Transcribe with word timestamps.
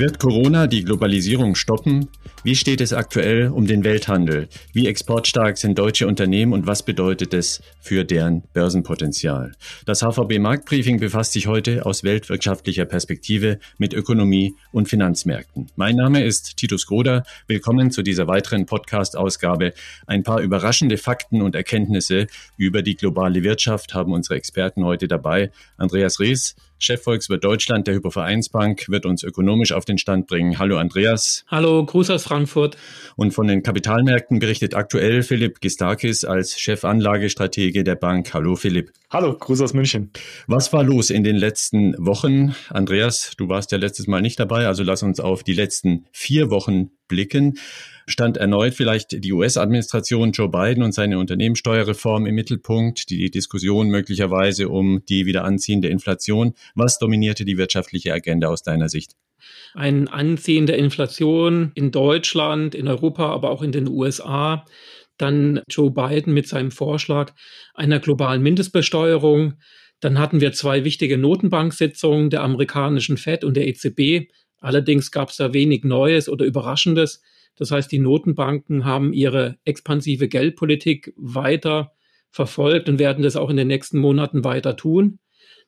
Wird 0.00 0.18
Corona 0.18 0.66
die 0.66 0.82
Globalisierung 0.82 1.54
stoppen? 1.54 2.08
Wie 2.42 2.56
steht 2.56 2.80
es 2.80 2.94
aktuell 2.94 3.48
um 3.48 3.66
den 3.66 3.84
Welthandel? 3.84 4.48
Wie 4.72 4.86
exportstark 4.86 5.58
sind 5.58 5.78
deutsche 5.78 6.06
Unternehmen 6.06 6.54
und 6.54 6.66
was 6.66 6.82
bedeutet 6.82 7.34
es 7.34 7.60
für 7.82 8.06
deren 8.06 8.42
Börsenpotenzial? 8.54 9.52
Das 9.84 10.00
HVB 10.00 10.38
Marktbriefing 10.38 11.00
befasst 11.00 11.34
sich 11.34 11.48
heute 11.48 11.84
aus 11.84 12.02
weltwirtschaftlicher 12.02 12.86
Perspektive 12.86 13.58
mit 13.76 13.92
Ökonomie 13.92 14.54
und 14.72 14.88
Finanzmärkten. 14.88 15.66
Mein 15.76 15.96
Name 15.96 16.24
ist 16.24 16.56
Titus 16.56 16.86
Groder. 16.86 17.24
Willkommen 17.46 17.90
zu 17.90 18.02
dieser 18.02 18.26
weiteren 18.26 18.64
Podcast-Ausgabe. 18.64 19.74
Ein 20.06 20.22
paar 20.22 20.40
überraschende 20.40 20.96
Fakten 20.96 21.42
und 21.42 21.54
Erkenntnisse 21.54 22.26
über 22.56 22.80
die 22.80 22.96
globale 22.96 23.42
Wirtschaft 23.42 23.92
haben 23.92 24.14
unsere 24.14 24.36
Experten 24.36 24.82
heute 24.82 25.08
dabei. 25.08 25.50
Andreas 25.76 26.20
Rees, 26.20 26.56
Chefvolkswirt 26.80 27.44
Deutschland 27.44 27.86
der 27.86 27.94
Hypovereinsbank, 27.94 28.88
wird 28.88 29.06
uns 29.06 29.22
ökonomisch 29.22 29.72
auf 29.72 29.84
den 29.84 29.98
Stand 29.98 30.26
bringen. 30.26 30.58
Hallo 30.58 30.78
Andreas. 30.78 31.44
Hallo, 31.48 31.84
Gruß 31.84 32.10
aus 32.10 32.24
Frankfurt. 32.24 32.76
Und 33.16 33.32
von 33.32 33.46
den 33.46 33.62
Kapitalmärkten 33.62 34.38
berichtet 34.38 34.74
aktuell 34.74 35.22
Philipp 35.22 35.60
Gistakis 35.60 36.24
als 36.24 36.58
Chefanlagestratege 36.58 37.84
der 37.84 37.96
Bank. 37.96 38.34
Hallo 38.34 38.56
Philipp. 38.56 38.92
Hallo, 39.10 39.36
Gruß 39.36 39.60
aus 39.60 39.74
München. 39.74 40.10
Was 40.46 40.72
war 40.72 40.82
los 40.82 41.10
in 41.10 41.22
den 41.22 41.36
letzten 41.36 41.94
Wochen? 41.98 42.54
Andreas, 42.68 43.32
du 43.36 43.48
warst 43.48 43.72
ja 43.72 43.78
letztes 43.78 44.06
Mal 44.06 44.22
nicht 44.22 44.40
dabei, 44.40 44.66
also 44.66 44.82
lass 44.82 45.02
uns 45.02 45.20
auf 45.20 45.42
die 45.42 45.52
letzten 45.52 46.06
vier 46.12 46.50
Wochen 46.50 46.90
blicken 47.10 47.58
stand 48.10 48.36
erneut 48.36 48.74
vielleicht 48.74 49.24
die 49.24 49.32
US-Administration 49.32 50.32
Joe 50.32 50.48
Biden 50.48 50.82
und 50.82 50.92
seine 50.92 51.18
Unternehmenssteuerreform 51.18 52.26
im 52.26 52.34
Mittelpunkt, 52.34 53.10
die 53.10 53.30
Diskussion 53.30 53.88
möglicherweise 53.88 54.68
um 54.68 55.04
die 55.08 55.26
wieder 55.26 55.44
anziehende 55.44 55.88
Inflation. 55.88 56.54
Was 56.74 56.98
dominierte 56.98 57.44
die 57.44 57.56
wirtschaftliche 57.56 58.12
Agenda 58.12 58.48
aus 58.48 58.62
deiner 58.62 58.88
Sicht? 58.88 59.16
Ein 59.74 60.08
Anziehen 60.08 60.66
der 60.66 60.78
Inflation 60.78 61.72
in 61.74 61.92
Deutschland, 61.92 62.74
in 62.74 62.88
Europa, 62.88 63.30
aber 63.30 63.50
auch 63.50 63.62
in 63.62 63.72
den 63.72 63.88
USA. 63.88 64.64
Dann 65.16 65.62
Joe 65.68 65.90
Biden 65.90 66.34
mit 66.34 66.48
seinem 66.48 66.70
Vorschlag 66.70 67.32
einer 67.74 68.00
globalen 68.00 68.42
Mindestbesteuerung. 68.42 69.54
Dann 70.00 70.18
hatten 70.18 70.40
wir 70.40 70.52
zwei 70.52 70.84
wichtige 70.84 71.18
Notenbanksitzungen 71.18 72.30
der 72.30 72.42
amerikanischen 72.42 73.18
Fed 73.18 73.44
und 73.44 73.56
der 73.56 73.68
EZB. 73.68 74.28
Allerdings 74.60 75.10
gab 75.10 75.30
es 75.30 75.36
da 75.36 75.52
wenig 75.52 75.84
Neues 75.84 76.28
oder 76.28 76.44
Überraschendes. 76.44 77.22
Das 77.56 77.70
heißt, 77.70 77.90
die 77.90 77.98
Notenbanken 77.98 78.84
haben 78.84 79.12
ihre 79.12 79.58
expansive 79.64 80.28
Geldpolitik 80.28 81.12
weiter 81.16 81.92
verfolgt 82.30 82.88
und 82.88 82.98
werden 82.98 83.24
das 83.24 83.36
auch 83.36 83.50
in 83.50 83.56
den 83.56 83.68
nächsten 83.68 83.98
Monaten 83.98 84.44
weiter 84.44 84.76
tun. 84.76 85.18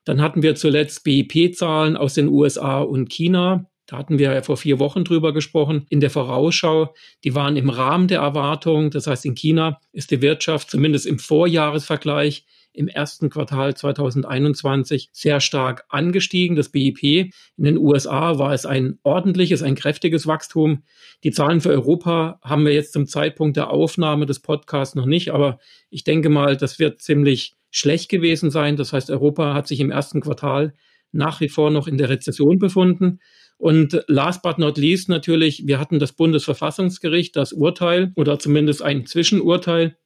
Dann 0.04 0.20
hatten 0.20 0.42
wir 0.42 0.54
zuletzt 0.54 1.04
BIP-Zahlen 1.04 1.96
aus 1.96 2.14
den 2.14 2.28
USA 2.28 2.80
und 2.80 3.10
China. 3.10 3.68
Da 3.86 3.98
hatten 3.98 4.18
wir 4.18 4.32
ja 4.32 4.42
vor 4.42 4.56
vier 4.56 4.78
Wochen 4.78 5.04
drüber 5.04 5.32
gesprochen. 5.32 5.86
In 5.90 6.00
der 6.00 6.10
Vorausschau, 6.10 6.94
die 7.24 7.34
waren 7.34 7.56
im 7.56 7.68
Rahmen 7.68 8.08
der 8.08 8.20
Erwartungen. 8.20 8.90
Das 8.90 9.06
heißt, 9.06 9.24
in 9.24 9.34
China 9.34 9.80
ist 9.92 10.10
die 10.10 10.22
Wirtschaft 10.22 10.70
zumindest 10.70 11.06
im 11.06 11.18
Vorjahresvergleich 11.18 12.46
im 12.72 12.88
ersten 12.88 13.30
Quartal 13.30 13.74
2021 13.76 15.10
sehr 15.12 15.40
stark 15.40 15.84
angestiegen. 15.88 16.56
Das 16.56 16.70
BIP 16.70 17.02
in 17.02 17.64
den 17.64 17.78
USA 17.78 18.38
war 18.38 18.52
es 18.52 18.66
ein 18.66 18.98
ordentliches, 19.02 19.62
ein 19.62 19.74
kräftiges 19.74 20.26
Wachstum. 20.26 20.82
Die 21.24 21.30
Zahlen 21.30 21.60
für 21.60 21.70
Europa 21.70 22.38
haben 22.42 22.64
wir 22.64 22.72
jetzt 22.72 22.92
zum 22.92 23.06
Zeitpunkt 23.06 23.56
der 23.56 23.70
Aufnahme 23.70 24.26
des 24.26 24.40
Podcasts 24.40 24.94
noch 24.94 25.06
nicht, 25.06 25.30
aber 25.30 25.58
ich 25.90 26.04
denke 26.04 26.28
mal, 26.28 26.56
das 26.56 26.78
wird 26.78 27.00
ziemlich 27.00 27.54
schlecht 27.70 28.08
gewesen 28.08 28.50
sein. 28.50 28.76
Das 28.76 28.92
heißt, 28.92 29.10
Europa 29.10 29.54
hat 29.54 29.66
sich 29.66 29.80
im 29.80 29.90
ersten 29.90 30.20
Quartal 30.20 30.74
nach 31.12 31.40
wie 31.40 31.48
vor 31.48 31.70
noch 31.70 31.86
in 31.86 31.98
der 31.98 32.08
Rezession 32.08 32.58
befunden. 32.58 33.20
Und 33.58 34.02
last 34.08 34.42
but 34.42 34.58
not 34.58 34.76
least 34.76 35.08
natürlich, 35.08 35.66
wir 35.66 35.78
hatten 35.78 36.00
das 36.00 36.12
Bundesverfassungsgericht, 36.12 37.36
das 37.36 37.52
Urteil 37.52 38.12
oder 38.16 38.38
zumindest 38.38 38.82
ein 38.82 39.06
Zwischenurteil 39.06 39.96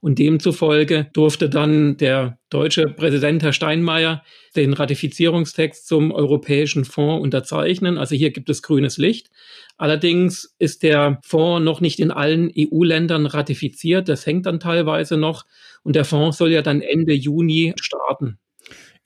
und 0.00 0.18
demzufolge 0.18 1.08
durfte 1.12 1.50
dann 1.50 1.96
der 1.96 2.38
deutsche 2.48 2.86
Präsident 2.86 3.42
Herr 3.42 3.52
Steinmeier 3.52 4.22
den 4.56 4.72
Ratifizierungstext 4.72 5.86
zum 5.86 6.10
Europäischen 6.10 6.84
Fonds 6.84 7.22
unterzeichnen. 7.22 7.98
Also 7.98 8.16
hier 8.16 8.30
gibt 8.30 8.48
es 8.50 8.62
grünes 8.62 8.96
Licht. 8.96 9.30
Allerdings 9.76 10.54
ist 10.58 10.82
der 10.82 11.20
Fonds 11.22 11.64
noch 11.64 11.80
nicht 11.80 12.00
in 12.00 12.10
allen 12.10 12.50
EU-Ländern 12.56 13.26
ratifiziert. 13.26 14.08
Das 14.08 14.26
hängt 14.26 14.46
dann 14.46 14.58
teilweise 14.58 15.16
noch. 15.16 15.44
Und 15.82 15.96
der 15.96 16.04
Fonds 16.04 16.38
soll 16.38 16.50
ja 16.50 16.62
dann 16.62 16.80
Ende 16.80 17.12
Juni 17.12 17.74
starten. 17.78 18.38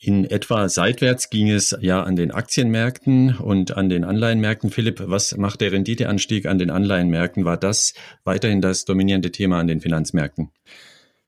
In 0.07 0.27
etwa 0.27 0.69
seitwärts 0.69 1.31
ging 1.31 1.49
es 1.49 1.75
ja 1.81 2.03
an 2.03 2.15
den 2.15 2.31
Aktienmärkten 2.31 3.37
und 3.39 3.75
an 3.75 3.89
den 3.89 4.05
Anleihenmärkten. 4.05 4.69
Philipp, 4.69 5.03
was 5.07 5.35
macht 5.39 5.63
der 5.63 5.73
Renditeanstieg 5.73 6.45
an 6.45 6.59
den 6.59 6.69
Anleihenmärkten? 6.69 7.47
War 7.47 7.57
das 7.57 7.95
weiterhin 8.23 8.61
das 8.61 8.85
dominierende 8.85 9.33
Thema 9.33 9.61
an 9.61 9.67
den 9.67 9.81
Finanzmärkten? 9.81 10.51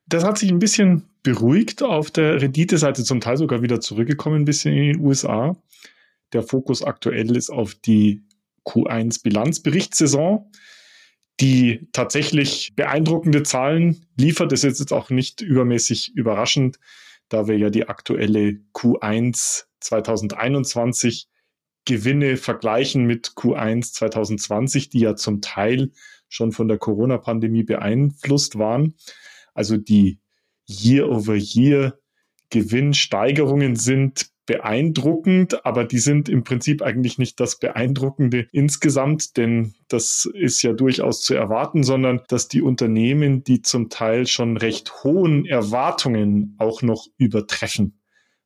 Das 0.05 0.25
hat 0.25 0.37
sich 0.37 0.51
ein 0.51 0.59
bisschen 0.59 1.05
beruhigt 1.23 1.83
auf 1.83 2.11
der 2.11 2.43
Renditeseite, 2.43 3.03
zum 3.03 3.23
Teil 3.23 3.39
sogar 3.39 3.63
wieder 3.63 3.81
zurückgekommen, 3.81 4.43
ein 4.43 4.45
bisschen 4.45 4.75
in 4.75 4.93
den 4.93 5.01
USA. 5.01 5.57
Der 6.35 6.43
Fokus 6.43 6.83
aktuell 6.83 7.35
ist 7.35 7.49
auf 7.49 7.75
die 7.77 8.25
Q1 8.67 9.23
Bilanzberichtssaison, 9.23 10.51
die 11.41 11.89
tatsächlich 11.93 12.75
beeindruckende 12.77 13.43
Zahlen 13.43 14.05
liefert. 14.19 14.53
Das 14.53 14.65
ist 14.65 14.81
jetzt 14.81 14.93
auch 14.93 15.09
nicht 15.09 15.41
übermäßig 15.41 16.15
überraschend 16.15 16.79
da 17.29 17.49
wir 17.49 17.59
ja 17.59 17.71
die 17.71 17.89
aktuelle 17.89 18.61
Q1 18.75 19.65
2021 19.81 21.29
Gewinne 21.85 22.37
vergleichen 22.37 23.05
mit 23.05 23.29
Q1 23.37 23.93
2020, 23.93 24.89
die 24.89 25.01
ja 25.01 25.15
zum 25.15 25.41
Teil 25.41 25.93
schon 26.29 26.53
von 26.53 26.69
der 26.69 26.79
Corona-Pandemie 26.79 27.63
beeinflusst 27.63 28.59
waren. 28.59 28.95
Also 29.55 29.77
die 29.77 30.21
Year-over-Year 30.69 31.99
Gewinnsteigerungen 32.51 33.77
sind 33.77 34.31
beeindruckend, 34.47 35.67
aber 35.67 35.85
die 35.85 35.99
sind 35.99 36.29
im 36.29 36.45
Prinzip 36.45 36.83
eigentlich 36.83 37.19
nicht 37.19 37.39
das 37.41 37.59
Beeindruckende 37.59 38.47
insgesamt, 38.53 39.37
denn 39.37 39.75
das 39.89 40.29
ist 40.33 40.63
ja 40.63 40.73
durchaus 40.73 41.23
zu 41.23 41.35
erwarten, 41.35 41.83
sondern 41.83 42.23
dass 42.29 42.49
die 42.49 42.63
Unternehmen 42.63 43.45
die 43.45 43.63
zum 43.63 43.89
Teil 43.91 44.27
schon 44.27 44.57
recht 44.57 45.05
hohen 45.05 45.45
Erwartungen 45.45 46.55
auch 46.59 46.83
noch 46.83 47.07
übertreffen. 47.19 47.99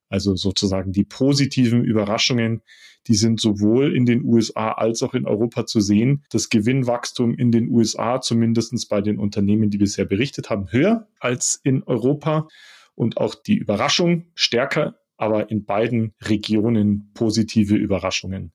Also 0.09 0.35
sozusagen 0.35 0.91
die 0.91 1.05
positiven 1.05 1.85
Überraschungen, 1.85 2.63
die 3.07 3.15
sind 3.15 3.39
sowohl 3.39 3.95
in 3.95 4.05
den 4.05 4.23
USA 4.23 4.73
als 4.73 5.01
auch 5.03 5.13
in 5.13 5.25
Europa 5.25 5.65
zu 5.65 5.79
sehen. 5.79 6.23
Das 6.29 6.49
Gewinnwachstum 6.49 7.33
in 7.33 7.51
den 7.51 7.69
USA, 7.69 8.21
zumindest 8.21 8.89
bei 8.89 9.01
den 9.01 9.17
Unternehmen, 9.17 9.69
die 9.69 9.77
bisher 9.77 10.05
berichtet 10.05 10.49
haben, 10.49 10.71
höher 10.71 11.07
als 11.19 11.59
in 11.63 11.83
Europa 11.83 12.47
und 12.93 13.17
auch 13.17 13.35
die 13.35 13.55
Überraschung 13.55 14.25
stärker 14.35 15.00
aber 15.21 15.51
in 15.51 15.65
beiden 15.65 16.13
Regionen 16.21 17.11
positive 17.13 17.75
Überraschungen. 17.75 18.53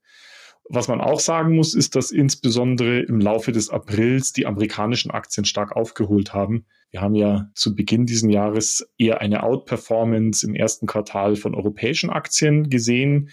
Was 0.68 0.88
man 0.88 1.00
auch 1.00 1.20
sagen 1.20 1.54
muss, 1.54 1.74
ist, 1.74 1.94
dass 1.94 2.10
insbesondere 2.10 3.00
im 3.00 3.20
Laufe 3.20 3.52
des 3.52 3.70
Aprils 3.70 4.32
die 4.32 4.46
amerikanischen 4.46 5.12
Aktien 5.12 5.44
stark 5.44 5.76
aufgeholt 5.76 6.34
haben. 6.34 6.66
Wir 6.90 7.02
haben 7.02 7.14
ja 7.14 7.48
zu 7.54 7.76
Beginn 7.76 8.04
dieses 8.04 8.28
Jahres 8.28 8.88
eher 8.98 9.20
eine 9.20 9.44
Outperformance 9.44 10.44
im 10.44 10.56
ersten 10.56 10.86
Quartal 10.88 11.36
von 11.36 11.54
europäischen 11.54 12.10
Aktien 12.10 12.68
gesehen. 12.68 13.30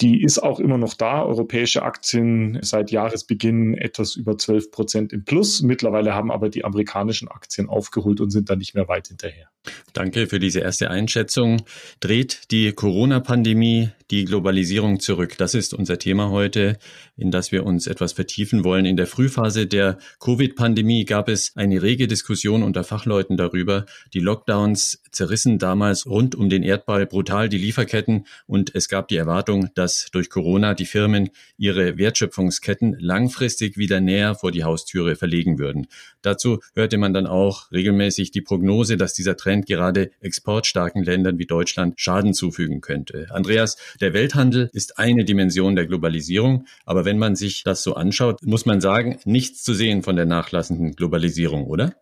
Die 0.00 0.22
ist 0.22 0.40
auch 0.40 0.58
immer 0.58 0.76
noch 0.76 0.94
da. 0.94 1.24
Europäische 1.24 1.82
Aktien 1.82 2.58
seit 2.62 2.90
Jahresbeginn 2.90 3.74
etwas 3.74 4.16
über 4.16 4.36
12 4.36 4.70
Prozent 4.72 5.12
im 5.12 5.24
Plus. 5.24 5.62
Mittlerweile 5.62 6.14
haben 6.14 6.32
aber 6.32 6.48
die 6.48 6.64
amerikanischen 6.64 7.28
Aktien 7.28 7.68
aufgeholt 7.68 8.20
und 8.20 8.30
sind 8.30 8.50
da 8.50 8.56
nicht 8.56 8.74
mehr 8.74 8.88
weit 8.88 9.08
hinterher. 9.08 9.48
Danke 9.92 10.26
für 10.26 10.40
diese 10.40 10.60
erste 10.60 10.90
Einschätzung. 10.90 11.62
Dreht 12.00 12.50
die 12.50 12.72
Corona-Pandemie 12.72 13.90
die 14.10 14.24
Globalisierung 14.24 15.00
zurück? 15.00 15.38
Das 15.38 15.54
ist 15.54 15.72
unser 15.72 15.98
Thema 15.98 16.30
heute, 16.30 16.78
in 17.16 17.30
das 17.30 17.52
wir 17.52 17.64
uns 17.64 17.86
etwas 17.86 18.12
vertiefen 18.12 18.64
wollen. 18.64 18.84
In 18.84 18.96
der 18.96 19.06
Frühphase 19.06 19.66
der 19.66 19.98
Covid-Pandemie 20.20 21.04
gab 21.04 21.28
es 21.28 21.52
eine 21.56 21.80
rege 21.80 22.08
Diskussion 22.08 22.62
unter 22.62 22.84
Fachleuten 22.84 23.36
darüber. 23.36 23.86
Die 24.12 24.20
Lockdowns 24.20 25.02
zerrissen 25.10 25.58
damals 25.58 26.06
rund 26.06 26.34
um 26.34 26.50
den 26.50 26.62
Erdball 26.62 27.06
brutal 27.06 27.48
die 27.48 27.58
Lieferketten 27.58 28.26
und 28.46 28.74
es 28.74 28.88
gab 28.88 29.08
die 29.08 29.16
Erwartung, 29.16 29.70
dass 29.74 29.83
durch 30.12 30.30
Corona 30.30 30.74
die 30.74 30.86
Firmen 30.86 31.30
ihre 31.56 31.98
Wertschöpfungsketten 31.98 32.96
langfristig 32.98 33.76
wieder 33.76 34.00
näher 34.00 34.34
vor 34.34 34.52
die 34.52 34.64
Haustüre 34.64 35.16
verlegen 35.16 35.58
würden. 35.58 35.86
Dazu 36.22 36.60
hörte 36.74 36.98
man 36.98 37.12
dann 37.12 37.26
auch 37.26 37.70
regelmäßig 37.72 38.30
die 38.30 38.40
Prognose, 38.40 38.96
dass 38.96 39.14
dieser 39.14 39.36
Trend 39.36 39.66
gerade 39.66 40.10
exportstarken 40.20 41.04
Ländern 41.04 41.38
wie 41.38 41.46
Deutschland 41.46 42.00
Schaden 42.00 42.34
zufügen 42.34 42.80
könnte. 42.80 43.28
Andreas, 43.30 43.76
der 44.00 44.12
Welthandel 44.12 44.70
ist 44.72 44.98
eine 44.98 45.24
Dimension 45.24 45.76
der 45.76 45.86
Globalisierung, 45.86 46.66
aber 46.84 47.04
wenn 47.04 47.18
man 47.18 47.36
sich 47.36 47.62
das 47.62 47.82
so 47.82 47.94
anschaut, 47.94 48.42
muss 48.42 48.66
man 48.66 48.80
sagen, 48.80 49.18
nichts 49.24 49.62
zu 49.62 49.74
sehen 49.74 50.02
von 50.02 50.16
der 50.16 50.26
nachlassenden 50.26 50.96
Globalisierung, 50.96 51.66
oder? 51.66 51.94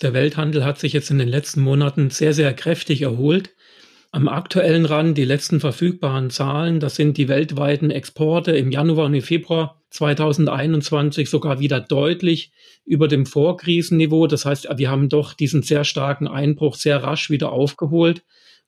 Der 0.00 0.14
Welthandel 0.14 0.64
hat 0.64 0.78
sich 0.78 0.92
jetzt 0.92 1.10
in 1.10 1.18
den 1.18 1.28
letzten 1.28 1.60
Monaten 1.60 2.10
sehr, 2.10 2.32
sehr 2.32 2.54
kräftig 2.54 3.02
erholt. 3.02 3.50
Am 4.10 4.28
aktuellen 4.28 4.86
Rand 4.86 5.18
die 5.18 5.24
letzten 5.24 5.60
verfügbaren 5.60 6.30
Zahlen. 6.30 6.80
Das 6.80 6.96
sind 6.96 7.16
die 7.16 7.28
weltweiten 7.28 7.90
Exporte 7.90 8.52
im 8.52 8.70
Januar 8.70 9.06
und 9.06 9.14
im 9.14 9.22
Februar 9.22 9.82
2021 9.90 11.28
sogar 11.28 11.60
wieder 11.60 11.80
deutlich 11.80 12.52
über 12.84 13.08
dem 13.08 13.26
Vorkrisenniveau. 13.26 14.26
Das 14.26 14.44
heißt, 14.44 14.68
wir 14.76 14.90
haben 14.90 15.08
doch 15.08 15.34
diesen 15.34 15.62
sehr 15.62 15.84
starken 15.84 16.26
Einbruch 16.26 16.76
sehr 16.76 17.02
rasch 17.02 17.30
wieder 17.30 17.52
aufgeholt. 17.52 18.22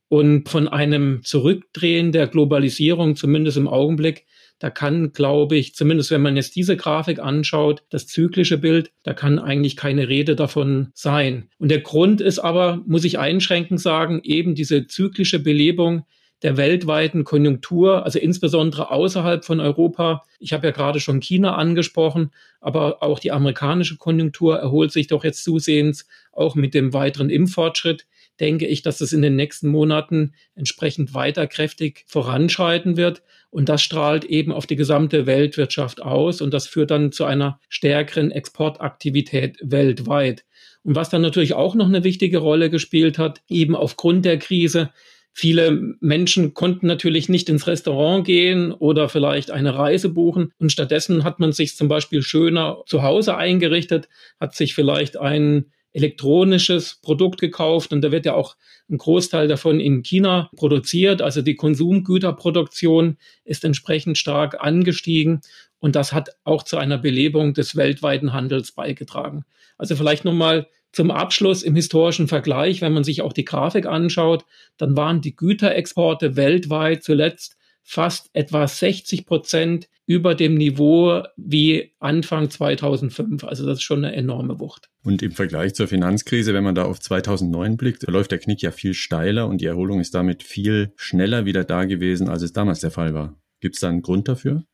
Und 0.09 0.49
von 0.49 0.67
einem 0.67 1.23
Zurückdrehen 1.23 2.11
der 2.11 2.27
Globalisierung, 2.27 3.15
zumindest 3.15 3.57
im 3.57 3.69
Augenblick, 3.69 4.27
da 4.61 4.71
kann, 4.71 5.13
glaube 5.13 5.57
ich, 5.57 5.75
zumindest 5.75 6.11
wenn 6.11 6.23
man 6.23 6.37
jetzt 6.37 6.55
diese 6.55 6.77
Grafik 6.77 7.19
anschaut, 7.19 7.83
das 7.89 8.07
zyklische 8.07 8.59
Bild, 8.59 8.93
da 9.03 9.15
kann 9.15 9.39
eigentlich 9.39 9.75
keine 9.75 10.09
Rede 10.09 10.37
davon 10.37 10.91
sein. 10.95 11.49
Und 11.59 11.71
der 11.71 11.81
Grund 11.81 12.21
ist 12.21 12.39
aber, 12.39 12.83
muss 12.87 13.05
ich 13.05 13.19
einschränkend 13.19 13.81
sagen, 13.81 14.21
eben 14.23 14.55
diese 14.55 14.87
zyklische 14.87 15.39
Belebung 15.39 16.05
der 16.43 16.57
weltweiten 16.57 17.25
Konjunktur, 17.25 18.05
also 18.05 18.19
insbesondere 18.19 18.91
außerhalb 18.91 19.45
von 19.45 19.61
Europa. 19.61 20.25
Ich 20.39 20.53
habe 20.53 20.67
ja 20.67 20.73
gerade 20.73 21.01
schon 21.01 21.21
China 21.21 21.57
angesprochen, 21.57 22.31
aber 22.61 23.03
auch 23.03 23.19
die 23.19 23.33
amerikanische 23.33 23.97
Konjunktur 23.97 24.59
erholt 24.59 24.93
sich 24.93 25.07
doch 25.07 25.25
jetzt 25.25 25.43
zusehends, 25.43 26.07
auch 26.33 26.55
mit 26.55 26.75
dem 26.75 26.93
weiteren 26.93 27.31
Impffortschritt 27.31 28.07
denke 28.41 28.67
ich, 28.67 28.83
dass 28.83 29.01
es 29.01 29.13
in 29.13 29.23
den 29.23 29.37
nächsten 29.37 29.69
Monaten 29.69 30.33
entsprechend 30.55 31.15
weiter 31.15 31.47
kräftig 31.47 32.05
voranschreiten 32.07 32.97
wird. 32.97 33.23
Und 33.51 33.69
das 33.69 33.83
strahlt 33.83 34.25
eben 34.25 34.53
auf 34.53 34.67
die 34.67 34.77
gesamte 34.77 35.27
Weltwirtschaft 35.27 36.03
aus 36.03 36.41
und 36.41 36.55
das 36.55 36.67
führt 36.67 36.91
dann 36.91 37.13
zu 37.13 37.25
einer 37.25 37.61
stärkeren 37.69 38.31
Exportaktivität 38.31 39.59
weltweit. 39.63 40.45
Und 40.83 40.95
was 40.95 41.11
dann 41.11 41.23
natürlich 41.23 41.55
auch 41.55 41.75
noch 41.75 41.87
eine 41.87 42.05
wichtige 42.05 42.39
Rolle 42.39 42.71
gespielt 42.71 43.19
hat, 43.19 43.43
eben 43.49 43.77
aufgrund 43.77 44.25
der 44.25 44.39
Krise, 44.39 44.91
Viele 45.33 45.95
Menschen 46.01 46.55
konnten 46.55 46.87
natürlich 46.87 47.29
nicht 47.29 47.49
ins 47.49 47.67
Restaurant 47.67 48.27
gehen 48.27 48.73
oder 48.73 49.09
vielleicht 49.09 49.51
eine 49.51 49.77
Reise 49.77 50.09
buchen 50.09 50.53
und 50.59 50.73
stattdessen 50.73 51.23
hat 51.23 51.39
man 51.39 51.53
sich 51.53 51.77
zum 51.77 51.89
Beispiel 51.89 52.23
schöner 52.23 52.83
zu 52.87 53.03
Hause 53.03 53.37
eingerichtet, 53.37 54.09
hat 54.41 54.57
sich 54.57 54.75
vielleicht 54.75 55.17
ein 55.17 55.67
elektronisches 55.93 57.01
Produkt 57.03 57.41
gekauft 57.41 57.93
und 57.93 58.03
da 58.03 58.13
wird 58.13 58.27
ja 58.27 58.35
auch 58.35 58.57
ein 58.89 58.99
Großteil 58.99 59.49
davon 59.49 59.81
in 59.81 60.03
China 60.03 60.51
produziert. 60.57 61.23
Also 61.23 61.43
die 61.43 61.57
Konsumgüterproduktion 61.57 63.17
ist 63.45 63.65
entsprechend 63.65 64.19
stark 64.19 64.57
angestiegen 64.61 65.41
und 65.79 65.97
das 65.97 66.13
hat 66.13 66.31
auch 66.45 66.63
zu 66.63 66.77
einer 66.77 66.99
Belebung 66.99 67.55
des 67.55 67.77
weltweiten 67.77 68.33
Handels 68.33 68.73
beigetragen. 68.73 69.45
Also 69.79 69.97
vielleicht 69.97 70.25
nochmal 70.25 70.69
zum 70.93 71.11
Abschluss 71.11 71.63
im 71.63 71.77
historischen 71.77 72.29
Vergleich, 72.29 72.81
wenn 72.81 72.93
man 72.93 73.05
sich 73.05 73.23
auch 73.23 73.33
die 73.33 73.45
Grafik 73.45 73.87
anschaut, 73.87 74.45
dann 74.77 74.97
waren 74.97 75.21
die 75.21 75.37
Güterexporte 75.37 76.37
weltweit 76.37 77.03
zuletzt 77.03 77.57
fast 77.83 78.31
etwa 78.33 78.67
60 78.67 79.27
Prozent 79.27 79.89
über 80.07 80.35
dem 80.35 80.55
Niveau 80.55 81.23
wie 81.37 81.93
Anfang 82.01 82.51
2005. 82.51 83.45
Also 83.45 83.65
das 83.65 83.79
ist 83.79 83.83
schon 83.83 84.05
eine 84.05 84.17
enorme 84.17 84.59
Wucht. 84.59 84.89
Und 85.05 85.23
im 85.23 85.31
Vergleich 85.31 85.75
zur 85.75 85.87
Finanzkrise, 85.87 86.53
wenn 86.53 86.65
man 86.65 86.75
da 86.75 86.85
auf 86.85 86.99
2009 86.99 87.77
blickt, 87.77 88.03
verläuft 88.03 88.33
der 88.33 88.39
Knick 88.39 88.61
ja 88.61 88.73
viel 88.73 88.95
steiler 88.95 89.47
und 89.47 89.61
die 89.61 89.67
Erholung 89.67 90.01
ist 90.01 90.15
damit 90.15 90.43
viel 90.43 90.93
schneller 90.97 91.45
wieder 91.45 91.63
da 91.63 91.85
gewesen, 91.85 92.29
als 92.29 92.43
es 92.43 92.53
damals 92.53 92.81
der 92.81 92.91
Fall 92.91 93.15
war. 93.15 93.37
Gibt 93.61 93.77
es 93.77 93.81
da 93.81 93.89
einen 93.89 94.03
Grund 94.03 94.27
dafür? 94.27 94.65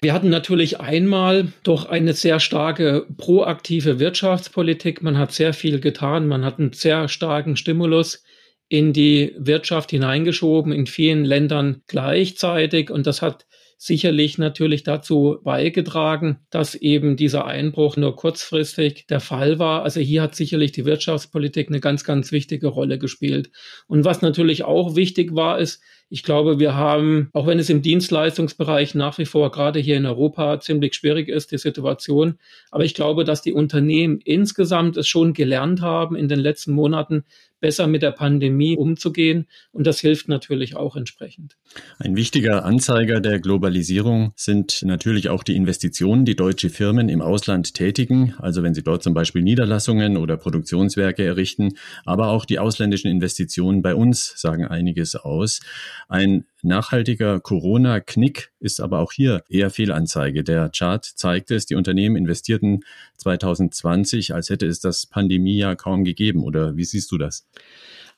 Wir 0.00 0.12
hatten 0.12 0.28
natürlich 0.28 0.78
einmal 0.78 1.52
doch 1.64 1.86
eine 1.86 2.12
sehr 2.12 2.38
starke 2.38 3.06
proaktive 3.16 3.98
Wirtschaftspolitik. 3.98 5.02
Man 5.02 5.18
hat 5.18 5.32
sehr 5.32 5.52
viel 5.52 5.80
getan. 5.80 6.28
Man 6.28 6.44
hat 6.44 6.60
einen 6.60 6.72
sehr 6.72 7.08
starken 7.08 7.56
Stimulus 7.56 8.22
in 8.68 8.92
die 8.92 9.34
Wirtschaft 9.38 9.90
hineingeschoben, 9.90 10.72
in 10.72 10.86
vielen 10.86 11.24
Ländern 11.24 11.82
gleichzeitig. 11.86 12.90
Und 12.90 13.06
das 13.06 13.22
hat 13.22 13.46
sicherlich 13.80 14.38
natürlich 14.38 14.82
dazu 14.82 15.38
beigetragen, 15.44 16.40
dass 16.50 16.74
eben 16.74 17.16
dieser 17.16 17.46
Einbruch 17.46 17.96
nur 17.96 18.16
kurzfristig 18.16 19.06
der 19.06 19.20
Fall 19.20 19.60
war. 19.60 19.84
Also 19.84 20.00
hier 20.00 20.22
hat 20.22 20.34
sicherlich 20.34 20.72
die 20.72 20.84
Wirtschaftspolitik 20.84 21.68
eine 21.68 21.78
ganz, 21.78 22.02
ganz 22.02 22.32
wichtige 22.32 22.66
Rolle 22.66 22.98
gespielt. 22.98 23.50
Und 23.86 24.04
was 24.04 24.20
natürlich 24.20 24.64
auch 24.64 24.96
wichtig 24.96 25.34
war, 25.36 25.60
ist, 25.60 25.80
ich 26.10 26.22
glaube, 26.22 26.58
wir 26.58 26.74
haben, 26.74 27.28
auch 27.34 27.46
wenn 27.46 27.58
es 27.58 27.70
im 27.70 27.82
Dienstleistungsbereich 27.82 28.94
nach 28.94 29.18
wie 29.18 29.26
vor 29.26 29.50
gerade 29.52 29.78
hier 29.78 29.96
in 29.96 30.06
Europa 30.06 30.58
ziemlich 30.58 30.94
schwierig 30.94 31.28
ist, 31.28 31.52
die 31.52 31.58
Situation, 31.58 32.38
aber 32.70 32.84
ich 32.84 32.94
glaube, 32.94 33.24
dass 33.24 33.42
die 33.42 33.52
Unternehmen 33.52 34.18
insgesamt 34.24 34.96
es 34.96 35.06
schon 35.06 35.34
gelernt 35.34 35.82
haben, 35.82 36.16
in 36.16 36.28
den 36.28 36.40
letzten 36.40 36.72
Monaten 36.72 37.24
besser 37.60 37.86
mit 37.86 38.02
der 38.02 38.12
Pandemie 38.12 38.76
umzugehen. 38.76 39.46
Und 39.72 39.86
das 39.86 40.00
hilft 40.00 40.28
natürlich 40.28 40.76
auch 40.76 40.96
entsprechend. 40.96 41.56
Ein 41.98 42.16
wichtiger 42.16 42.64
Anzeiger 42.64 43.20
der 43.20 43.40
Globalisierung 43.40 44.32
sind 44.36 44.82
natürlich 44.82 45.28
auch 45.28 45.42
die 45.42 45.56
Investitionen, 45.56 46.24
die 46.24 46.36
deutsche 46.36 46.70
Firmen 46.70 47.08
im 47.08 47.20
Ausland 47.20 47.74
tätigen. 47.74 48.34
Also 48.38 48.62
wenn 48.62 48.74
sie 48.74 48.82
dort 48.82 49.02
zum 49.02 49.14
Beispiel 49.14 49.42
Niederlassungen 49.42 50.16
oder 50.16 50.36
Produktionswerke 50.36 51.24
errichten. 51.24 51.74
Aber 52.04 52.28
auch 52.28 52.44
die 52.44 52.58
ausländischen 52.58 53.10
Investitionen 53.10 53.82
bei 53.82 53.94
uns 53.94 54.34
sagen 54.36 54.66
einiges 54.66 55.16
aus. 55.16 55.60
Ein 56.08 56.44
nachhaltiger 56.62 57.40
Corona-Knick 57.40 58.52
ist 58.60 58.80
aber 58.80 58.98
auch 59.00 59.12
hier 59.12 59.44
eher 59.48 59.70
Fehlanzeige. 59.70 60.44
Der 60.44 60.70
Chart 60.70 61.04
zeigt 61.04 61.50
es, 61.50 61.66
die 61.66 61.74
Unternehmen 61.74 62.16
investierten 62.16 62.84
2020, 63.16 64.34
als 64.34 64.50
hätte 64.50 64.66
es 64.66 64.80
das 64.80 65.06
Pandemiejahr 65.06 65.76
kaum 65.76 66.04
gegeben. 66.04 66.42
Oder 66.42 66.76
wie 66.76 66.84
siehst 66.84 67.10
du 67.12 67.18
das? 67.18 67.46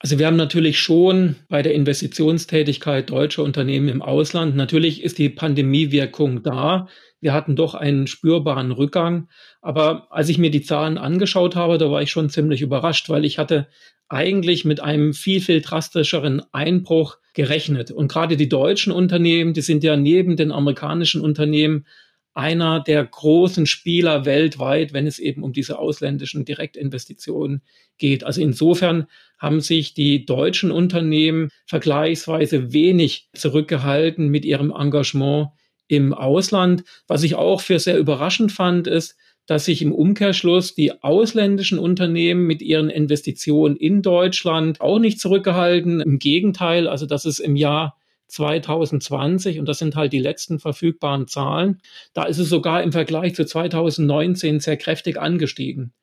Also 0.03 0.17
wir 0.17 0.25
haben 0.25 0.35
natürlich 0.35 0.79
schon 0.79 1.35
bei 1.47 1.61
der 1.61 1.75
Investitionstätigkeit 1.75 3.11
deutscher 3.11 3.43
Unternehmen 3.43 3.87
im 3.87 4.01
Ausland, 4.01 4.55
natürlich 4.55 5.03
ist 5.03 5.19
die 5.19 5.29
Pandemiewirkung 5.29 6.41
da. 6.41 6.87
Wir 7.19 7.33
hatten 7.33 7.55
doch 7.55 7.75
einen 7.75 8.07
spürbaren 8.07 8.71
Rückgang. 8.71 9.29
Aber 9.61 10.07
als 10.11 10.29
ich 10.29 10.39
mir 10.39 10.49
die 10.49 10.63
Zahlen 10.63 10.97
angeschaut 10.97 11.55
habe, 11.55 11.77
da 11.77 11.91
war 11.91 12.01
ich 12.01 12.09
schon 12.09 12.31
ziemlich 12.31 12.63
überrascht, 12.63 13.09
weil 13.09 13.25
ich 13.25 13.37
hatte 13.37 13.67
eigentlich 14.09 14.65
mit 14.65 14.79
einem 14.81 15.13
viel, 15.13 15.39
viel 15.39 15.61
drastischeren 15.61 16.41
Einbruch 16.51 17.19
gerechnet. 17.35 17.91
Und 17.91 18.11
gerade 18.11 18.37
die 18.37 18.49
deutschen 18.49 18.91
Unternehmen, 18.91 19.53
die 19.53 19.61
sind 19.61 19.83
ja 19.83 19.95
neben 19.95 20.35
den 20.35 20.51
amerikanischen 20.51 21.21
Unternehmen 21.21 21.85
einer 22.33 22.79
der 22.79 23.05
großen 23.05 23.67
Spieler 23.67 24.25
weltweit, 24.25 24.93
wenn 24.93 25.05
es 25.05 25.19
eben 25.19 25.43
um 25.43 25.53
diese 25.53 25.77
ausländischen 25.77 26.45
Direktinvestitionen 26.45 27.61
geht. 27.97 28.23
Also 28.23 28.41
insofern 28.41 29.07
haben 29.41 29.59
sich 29.59 29.95
die 29.95 30.23
deutschen 30.25 30.71
Unternehmen 30.71 31.49
vergleichsweise 31.65 32.71
wenig 32.73 33.29
zurückgehalten 33.33 34.29
mit 34.29 34.45
ihrem 34.45 34.71
Engagement 34.71 35.49
im 35.87 36.13
Ausland. 36.13 36.83
Was 37.07 37.23
ich 37.23 37.35
auch 37.35 37.59
für 37.59 37.79
sehr 37.79 37.97
überraschend 37.97 38.51
fand, 38.51 38.87
ist, 38.87 39.17
dass 39.47 39.65
sich 39.65 39.81
im 39.81 39.91
Umkehrschluss 39.91 40.75
die 40.75 41.03
ausländischen 41.03 41.79
Unternehmen 41.79 42.45
mit 42.45 42.61
ihren 42.61 42.91
Investitionen 42.91 43.75
in 43.75 44.03
Deutschland 44.03 44.79
auch 44.79 44.99
nicht 44.99 45.19
zurückgehalten. 45.19 46.01
Im 46.01 46.19
Gegenteil, 46.19 46.87
also 46.87 47.07
dass 47.07 47.25
es 47.25 47.39
im 47.39 47.55
Jahr 47.55 47.97
2020, 48.27 49.59
und 49.59 49.67
das 49.67 49.79
sind 49.79 49.95
halt 49.95 50.13
die 50.13 50.19
letzten 50.19 50.59
verfügbaren 50.59 51.27
Zahlen, 51.27 51.81
da 52.13 52.25
ist 52.25 52.37
es 52.37 52.47
sogar 52.47 52.83
im 52.83 52.91
Vergleich 52.91 53.33
zu 53.33 53.43
2019 53.43 54.59
sehr 54.59 54.77
kräftig 54.77 55.19
angestiegen. 55.19 55.93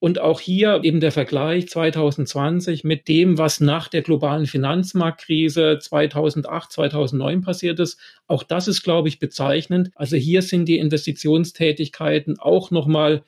Und 0.00 0.18
auch 0.18 0.40
hier 0.40 0.80
eben 0.82 1.00
der 1.00 1.12
Vergleich 1.12 1.68
2020 1.68 2.84
mit 2.84 3.06
dem, 3.06 3.36
was 3.36 3.60
nach 3.60 3.86
der 3.88 4.00
globalen 4.00 4.46
Finanzmarktkrise 4.46 5.78
2008, 5.78 6.72
2009 6.72 7.42
passiert 7.42 7.78
ist. 7.80 8.00
Auch 8.26 8.42
das 8.42 8.66
ist, 8.66 8.82
glaube 8.82 9.08
ich, 9.08 9.18
bezeichnend. 9.18 9.90
Also 9.94 10.16
hier 10.16 10.40
sind 10.40 10.64
die 10.64 10.78
Investitionstätigkeiten 10.78 12.38
auch 12.38 12.70
nochmal 12.70 13.22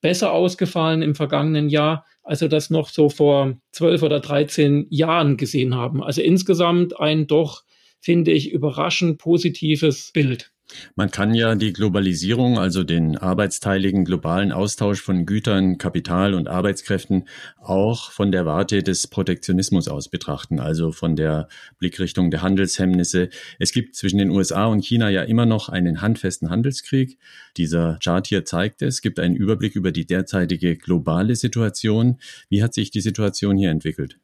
besser 0.00 0.32
ausgefallen 0.32 1.00
im 1.00 1.14
vergangenen 1.14 1.68
Jahr, 1.68 2.04
als 2.24 2.40
wir 2.40 2.48
das 2.48 2.70
noch 2.70 2.88
so 2.88 3.08
vor 3.08 3.56
zwölf 3.70 4.02
oder 4.02 4.18
dreizehn 4.18 4.88
Jahren 4.90 5.36
gesehen 5.36 5.76
haben. 5.76 6.02
Also 6.02 6.22
insgesamt 6.22 6.98
ein 6.98 7.28
doch, 7.28 7.62
finde 8.00 8.32
ich, 8.32 8.50
überraschend 8.50 9.18
positives 9.18 10.10
Bild. 10.12 10.50
Man 10.96 11.10
kann 11.10 11.34
ja 11.34 11.54
die 11.54 11.72
Globalisierung, 11.72 12.58
also 12.58 12.82
den 12.82 13.16
arbeitsteiligen 13.16 14.04
globalen 14.04 14.50
Austausch 14.50 15.00
von 15.00 15.24
Gütern, 15.24 15.78
Kapital 15.78 16.34
und 16.34 16.48
Arbeitskräften 16.48 17.28
auch 17.58 18.10
von 18.10 18.32
der 18.32 18.46
Warte 18.46 18.82
des 18.82 19.06
Protektionismus 19.06 19.86
aus 19.88 20.08
betrachten, 20.08 20.58
also 20.58 20.90
von 20.90 21.14
der 21.14 21.48
Blickrichtung 21.78 22.30
der 22.30 22.42
Handelshemmnisse. 22.42 23.28
Es 23.58 23.72
gibt 23.72 23.94
zwischen 23.94 24.18
den 24.18 24.30
USA 24.30 24.66
und 24.66 24.84
China 24.84 25.08
ja 25.08 25.22
immer 25.22 25.46
noch 25.46 25.68
einen 25.68 26.00
handfesten 26.00 26.50
Handelskrieg. 26.50 27.18
Dieser 27.56 27.98
Chart 28.02 28.26
hier 28.26 28.44
zeigt 28.44 28.82
es, 28.82 29.02
gibt 29.02 29.20
einen 29.20 29.36
Überblick 29.36 29.76
über 29.76 29.92
die 29.92 30.06
derzeitige 30.06 30.76
globale 30.76 31.36
Situation. 31.36 32.18
Wie 32.48 32.62
hat 32.62 32.74
sich 32.74 32.90
die 32.90 33.00
Situation 33.00 33.56
hier 33.56 33.70
entwickelt? 33.70 34.18